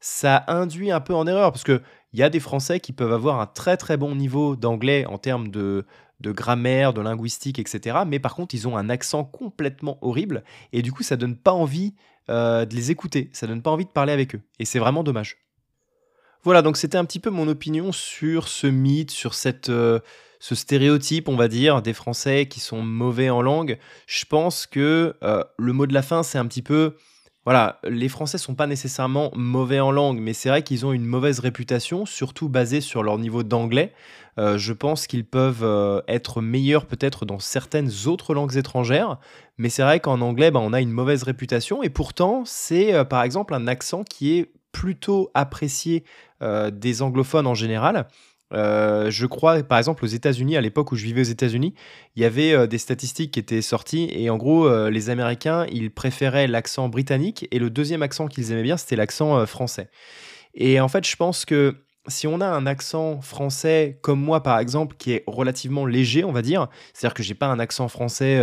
ça 0.00 0.44
induit 0.46 0.92
un 0.92 1.00
peu 1.00 1.14
en 1.14 1.26
erreur 1.26 1.50
parce 1.50 1.64
que 1.64 1.82
il 2.16 2.20
y 2.20 2.22
a 2.22 2.30
des 2.30 2.40
Français 2.40 2.80
qui 2.80 2.94
peuvent 2.94 3.12
avoir 3.12 3.40
un 3.40 3.46
très 3.46 3.76
très 3.76 3.98
bon 3.98 4.14
niveau 4.14 4.56
d'anglais 4.56 5.04
en 5.04 5.18
termes 5.18 5.48
de, 5.48 5.84
grammaire, 6.22 6.94
de 6.94 7.02
linguistique, 7.02 7.58
etc. 7.58 7.98
Mais 8.06 8.18
par 8.18 8.34
contre, 8.34 8.54
ils 8.54 8.66
ont 8.66 8.78
un 8.78 8.88
accent 8.88 9.22
complètement 9.22 9.98
horrible 10.00 10.42
et 10.72 10.80
du 10.80 10.92
coup, 10.92 11.02
ça 11.02 11.16
donne 11.16 11.36
pas 11.36 11.52
envie 11.52 11.92
euh, 12.30 12.64
de 12.64 12.74
les 12.74 12.90
écouter, 12.90 13.28
ça 13.34 13.46
donne 13.46 13.60
pas 13.60 13.70
envie 13.70 13.84
de 13.84 13.90
parler 13.90 14.14
avec 14.14 14.34
eux. 14.34 14.40
Et 14.58 14.64
c'est 14.64 14.78
vraiment 14.78 15.04
dommage. 15.04 15.36
Voilà, 16.42 16.62
donc 16.62 16.78
c'était 16.78 16.96
un 16.96 17.04
petit 17.04 17.20
peu 17.20 17.28
mon 17.28 17.48
opinion 17.48 17.92
sur 17.92 18.48
ce 18.48 18.66
mythe, 18.66 19.10
sur 19.10 19.34
cette, 19.34 19.68
euh, 19.68 20.00
ce 20.40 20.54
stéréotype, 20.54 21.28
on 21.28 21.36
va 21.36 21.48
dire, 21.48 21.82
des 21.82 21.92
Français 21.92 22.46
qui 22.48 22.60
sont 22.60 22.80
mauvais 22.80 23.28
en 23.28 23.42
langue. 23.42 23.78
Je 24.06 24.24
pense 24.24 24.64
que 24.64 25.14
euh, 25.22 25.44
le 25.58 25.72
mot 25.74 25.86
de 25.86 25.92
la 25.92 26.02
fin, 26.02 26.22
c'est 26.22 26.38
un 26.38 26.46
petit 26.46 26.62
peu 26.62 26.96
voilà, 27.46 27.78
les 27.84 28.08
Français 28.08 28.38
sont 28.38 28.56
pas 28.56 28.66
nécessairement 28.66 29.30
mauvais 29.36 29.78
en 29.78 29.92
langue, 29.92 30.18
mais 30.18 30.32
c'est 30.32 30.48
vrai 30.48 30.64
qu'ils 30.64 30.84
ont 30.84 30.92
une 30.92 31.06
mauvaise 31.06 31.38
réputation, 31.38 32.04
surtout 32.04 32.48
basée 32.48 32.80
sur 32.80 33.04
leur 33.04 33.18
niveau 33.18 33.44
d'anglais. 33.44 33.92
Euh, 34.36 34.58
je 34.58 34.72
pense 34.72 35.06
qu'ils 35.06 35.24
peuvent 35.24 35.62
euh, 35.62 36.00
être 36.08 36.42
meilleurs 36.42 36.86
peut-être 36.86 37.24
dans 37.24 37.38
certaines 37.38 37.90
autres 38.06 38.34
langues 38.34 38.56
étrangères, 38.56 39.20
mais 39.58 39.68
c'est 39.68 39.84
vrai 39.84 40.00
qu'en 40.00 40.22
anglais, 40.22 40.50
bah, 40.50 40.58
on 40.60 40.72
a 40.72 40.80
une 40.80 40.90
mauvaise 40.90 41.22
réputation, 41.22 41.84
et 41.84 41.88
pourtant, 41.88 42.42
c'est 42.44 42.92
euh, 42.92 43.04
par 43.04 43.22
exemple 43.22 43.54
un 43.54 43.68
accent 43.68 44.02
qui 44.02 44.36
est 44.36 44.50
plutôt 44.72 45.30
apprécié 45.32 46.04
des 46.42 47.00
anglophones 47.00 47.46
en 47.46 47.54
général. 47.54 48.08
Euh, 48.52 49.10
je 49.10 49.26
crois, 49.26 49.62
par 49.62 49.78
exemple, 49.78 50.04
aux 50.04 50.08
États-Unis, 50.08 50.56
à 50.56 50.60
l'époque 50.60 50.92
où 50.92 50.96
je 50.96 51.04
vivais 51.04 51.22
aux 51.22 51.24
États-Unis, 51.24 51.74
il 52.14 52.22
y 52.22 52.24
avait 52.24 52.52
euh, 52.52 52.66
des 52.66 52.78
statistiques 52.78 53.32
qui 53.32 53.40
étaient 53.40 53.62
sorties 53.62 54.08
et 54.12 54.30
en 54.30 54.36
gros, 54.36 54.66
euh, 54.66 54.90
les 54.90 55.10
Américains, 55.10 55.66
ils 55.70 55.90
préféraient 55.90 56.46
l'accent 56.46 56.88
britannique 56.88 57.48
et 57.50 57.58
le 57.58 57.70
deuxième 57.70 58.02
accent 58.02 58.28
qu'ils 58.28 58.52
aimaient 58.52 58.62
bien, 58.62 58.76
c'était 58.76 58.96
l'accent 58.96 59.44
français. 59.46 59.90
Et 60.54 60.80
en 60.80 60.88
fait, 60.88 61.06
je 61.06 61.16
pense 61.16 61.44
que 61.44 61.82
si 62.08 62.28
on 62.28 62.40
a 62.40 62.46
un 62.46 62.66
accent 62.66 63.20
français 63.20 63.98
comme 64.00 64.20
moi, 64.20 64.42
par 64.42 64.60
exemple, 64.60 64.94
qui 64.96 65.12
est 65.12 65.24
relativement 65.26 65.86
léger, 65.86 66.22
on 66.22 66.30
va 66.30 66.40
dire, 66.40 66.68
c'est-à-dire 66.92 67.14
que 67.14 67.24
j'ai 67.24 67.34
pas 67.34 67.46
un 67.46 67.58
accent 67.58 67.88
français 67.88 68.40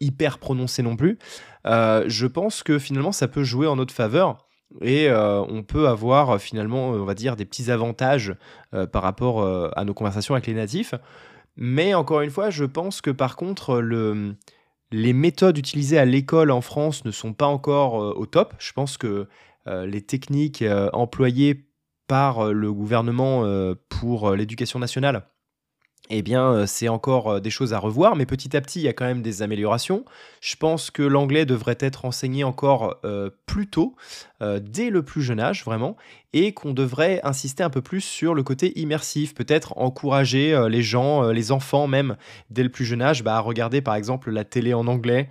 hyper 0.00 0.38
prononcé 0.38 0.82
non 0.82 0.96
plus, 0.96 1.18
je 1.66 2.26
pense 2.26 2.62
que 2.62 2.78
finalement, 2.78 3.12
ça 3.12 3.28
peut 3.28 3.44
jouer 3.44 3.66
en 3.66 3.76
notre 3.76 3.94
faveur 3.94 4.38
et 4.80 5.08
euh, 5.08 5.42
on 5.42 5.62
peut 5.62 5.88
avoir 5.88 6.30
euh, 6.30 6.38
finalement, 6.38 6.90
on 6.90 7.04
va 7.04 7.14
dire, 7.14 7.36
des 7.36 7.44
petits 7.44 7.70
avantages 7.70 8.34
euh, 8.74 8.86
par 8.86 9.02
rapport 9.02 9.42
à 9.76 9.84
nos 9.84 9.94
conversations 9.94 10.34
avec 10.34 10.46
les 10.46 10.54
natifs. 10.54 10.94
Mais 11.56 11.94
encore 11.94 12.22
une 12.22 12.30
fois, 12.30 12.50
je 12.50 12.64
pense 12.64 13.00
que 13.00 13.10
par 13.10 13.36
contre, 13.36 13.80
le, 13.80 14.34
les 14.90 15.12
méthodes 15.12 15.58
utilisées 15.58 15.98
à 15.98 16.04
l'école 16.04 16.50
en 16.50 16.60
France 16.60 17.04
ne 17.04 17.10
sont 17.10 17.34
pas 17.34 17.46
encore 17.46 17.94
au 18.16 18.24
top. 18.26 18.54
Je 18.58 18.72
pense 18.72 18.96
que 18.96 19.28
les 19.66 20.00
techniques 20.00 20.64
employées 20.92 21.66
par 22.08 22.52
le 22.52 22.72
gouvernement 22.72 23.44
pour 23.90 24.32
l'éducation 24.32 24.78
nationale 24.78 25.26
eh 26.10 26.22
bien, 26.22 26.52
euh, 26.52 26.66
c'est 26.66 26.88
encore 26.88 27.28
euh, 27.30 27.40
des 27.40 27.50
choses 27.50 27.72
à 27.72 27.78
revoir, 27.78 28.16
mais 28.16 28.26
petit 28.26 28.56
à 28.56 28.60
petit, 28.60 28.80
il 28.80 28.82
y 28.82 28.88
a 28.88 28.92
quand 28.92 29.04
même 29.04 29.22
des 29.22 29.40
améliorations. 29.40 30.04
Je 30.40 30.56
pense 30.56 30.90
que 30.90 31.02
l'anglais 31.02 31.46
devrait 31.46 31.78
être 31.78 32.04
enseigné 32.04 32.44
encore 32.44 32.98
euh, 33.04 33.30
plus 33.46 33.68
tôt, 33.68 33.96
dès 34.60 34.90
le 34.90 35.04
plus 35.04 35.22
jeune 35.22 35.38
âge, 35.38 35.64
vraiment, 35.64 35.96
et 36.32 36.52
qu'on 36.52 36.72
devrait 36.72 37.20
insister 37.22 37.62
un 37.62 37.70
peu 37.70 37.80
plus 37.80 38.00
sur 38.00 38.34
le 38.34 38.42
côté 38.42 38.76
immersif, 38.80 39.34
peut-être 39.34 39.78
encourager 39.78 40.66
les 40.68 40.82
gens, 40.82 41.30
les 41.30 41.52
enfants 41.52 41.86
même, 41.86 42.16
dès 42.50 42.64
le 42.64 42.68
plus 42.68 42.84
jeune 42.84 43.02
âge, 43.02 43.22
bah, 43.22 43.36
à 43.36 43.38
regarder 43.38 43.82
par 43.82 43.94
exemple 43.94 44.32
la 44.32 44.42
télé 44.42 44.74
en 44.74 44.88
anglais, 44.88 45.28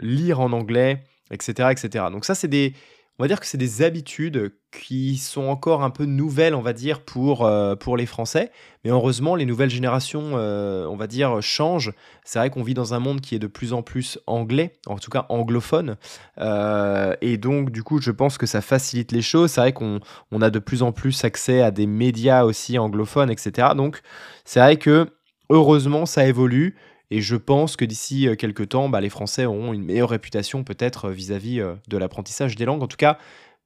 lire 0.00 0.40
en 0.40 0.52
anglais, 0.52 1.04
etc., 1.30 1.68
etc. 1.70 2.06
Donc 2.10 2.24
ça, 2.24 2.34
c'est 2.34 2.48
des 2.48 2.72
on 3.20 3.22
va 3.22 3.28
dire 3.28 3.38
que 3.38 3.46
c'est 3.46 3.58
des 3.58 3.82
habitudes 3.82 4.54
qui 4.72 5.18
sont 5.18 5.42
encore 5.48 5.82
un 5.82 5.90
peu 5.90 6.06
nouvelles, 6.06 6.54
on 6.54 6.62
va 6.62 6.72
dire, 6.72 7.02
pour, 7.02 7.44
euh, 7.44 7.76
pour 7.76 7.98
les 7.98 8.06
Français. 8.06 8.50
Mais 8.82 8.88
heureusement, 8.88 9.34
les 9.34 9.44
nouvelles 9.44 9.68
générations, 9.68 10.38
euh, 10.38 10.86
on 10.86 10.96
va 10.96 11.06
dire, 11.06 11.42
changent. 11.42 11.92
C'est 12.24 12.38
vrai 12.38 12.48
qu'on 12.48 12.62
vit 12.62 12.72
dans 12.72 12.94
un 12.94 12.98
monde 12.98 13.20
qui 13.20 13.34
est 13.34 13.38
de 13.38 13.46
plus 13.46 13.74
en 13.74 13.82
plus 13.82 14.18
anglais, 14.26 14.72
en 14.86 14.96
tout 14.96 15.10
cas 15.10 15.26
anglophone. 15.28 15.98
Euh, 16.38 17.14
et 17.20 17.36
donc, 17.36 17.72
du 17.72 17.82
coup, 17.82 18.00
je 18.00 18.10
pense 18.10 18.38
que 18.38 18.46
ça 18.46 18.62
facilite 18.62 19.12
les 19.12 19.20
choses. 19.20 19.50
C'est 19.50 19.60
vrai 19.60 19.74
qu'on 19.74 20.00
on 20.32 20.40
a 20.40 20.48
de 20.48 20.58
plus 20.58 20.82
en 20.82 20.92
plus 20.92 21.22
accès 21.22 21.60
à 21.60 21.70
des 21.70 21.86
médias 21.86 22.44
aussi 22.44 22.78
anglophones, 22.78 23.30
etc. 23.30 23.68
Donc, 23.76 24.00
c'est 24.46 24.60
vrai 24.60 24.78
que, 24.78 25.06
heureusement, 25.50 26.06
ça 26.06 26.26
évolue. 26.26 26.74
Et 27.10 27.20
je 27.20 27.36
pense 27.36 27.76
que 27.76 27.84
d'ici 27.84 28.28
euh, 28.28 28.36
quelques 28.36 28.68
temps, 28.68 28.88
bah, 28.88 29.00
les 29.00 29.08
Français 29.08 29.44
auront 29.44 29.72
une 29.72 29.84
meilleure 29.84 30.10
réputation 30.10 30.62
peut-être 30.64 31.06
euh, 31.06 31.12
vis-à-vis 31.12 31.60
euh, 31.60 31.74
de 31.88 31.96
l'apprentissage 31.98 32.56
des 32.56 32.64
langues. 32.64 32.82
En 32.82 32.88
tout 32.88 32.96
cas, 32.96 33.18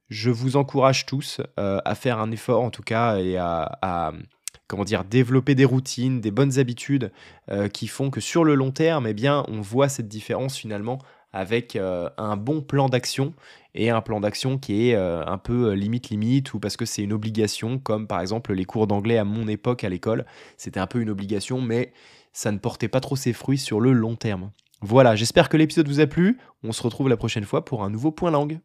je 0.09 0.31
vous 0.31 0.55
encourage 0.55 1.07
tous 1.07 1.41
à 1.57 1.95
faire 1.95 2.19
un 2.19 2.29
effort, 2.29 2.61
en 2.61 2.69
tout 2.69 2.83
cas, 2.83 3.17
et 3.17 3.37
à, 3.37 4.13
comment 4.67 4.83
dire, 4.83 5.03
développer 5.03 5.55
des 5.55 5.65
routines, 5.65 6.21
des 6.21 6.29
bonnes 6.29 6.59
habitudes 6.59 7.11
qui 7.73 7.87
font 7.87 8.11
que 8.11 8.21
sur 8.21 8.43
le 8.43 8.53
long 8.53 8.69
terme, 8.69 9.07
eh 9.07 9.15
bien, 9.15 9.43
on 9.47 9.61
voit 9.61 9.89
cette 9.89 10.07
différence 10.07 10.57
finalement 10.57 10.99
avec 11.33 11.75
un 11.75 12.37
bon 12.37 12.61
plan 12.61 12.87
d'action 12.87 13.33
et 13.73 13.89
un 13.89 14.01
plan 14.01 14.19
d'action 14.19 14.59
qui 14.59 14.91
est 14.91 14.95
un 14.95 15.39
peu 15.39 15.71
limite 15.71 16.09
limite 16.09 16.53
ou 16.53 16.59
parce 16.59 16.77
que 16.77 16.85
c'est 16.85 17.01
une 17.01 17.13
obligation 17.13 17.79
comme 17.79 18.05
par 18.05 18.21
exemple 18.21 18.53
les 18.53 18.65
cours 18.65 18.85
d'anglais 18.85 19.17
à 19.17 19.23
mon 19.23 19.47
époque 19.47 19.83
à 19.83 19.89
l'école, 19.89 20.27
c'était 20.55 20.79
un 20.79 20.87
peu 20.87 21.01
une 21.01 21.09
obligation 21.09 21.61
mais 21.61 21.93
ça 22.35 22.51
ne 22.51 22.57
portait 22.57 22.89
pas 22.89 22.99
trop 22.99 23.15
ses 23.15 23.31
fruits 23.31 23.57
sur 23.57 23.79
le 23.79 23.93
long 23.93 24.15
terme. 24.15 24.51
Voilà, 24.81 25.15
j'espère 25.15 25.47
que 25.47 25.55
l'épisode 25.55 25.87
vous 25.87 26.01
a 26.01 26.05
plu. 26.05 26.37
On 26.63 26.73
se 26.73 26.83
retrouve 26.83 27.07
la 27.07 27.15
prochaine 27.15 27.45
fois 27.45 27.63
pour 27.63 27.81
un 27.81 27.89
nouveau 27.89 28.11
point 28.11 28.29
langue. 28.29 28.59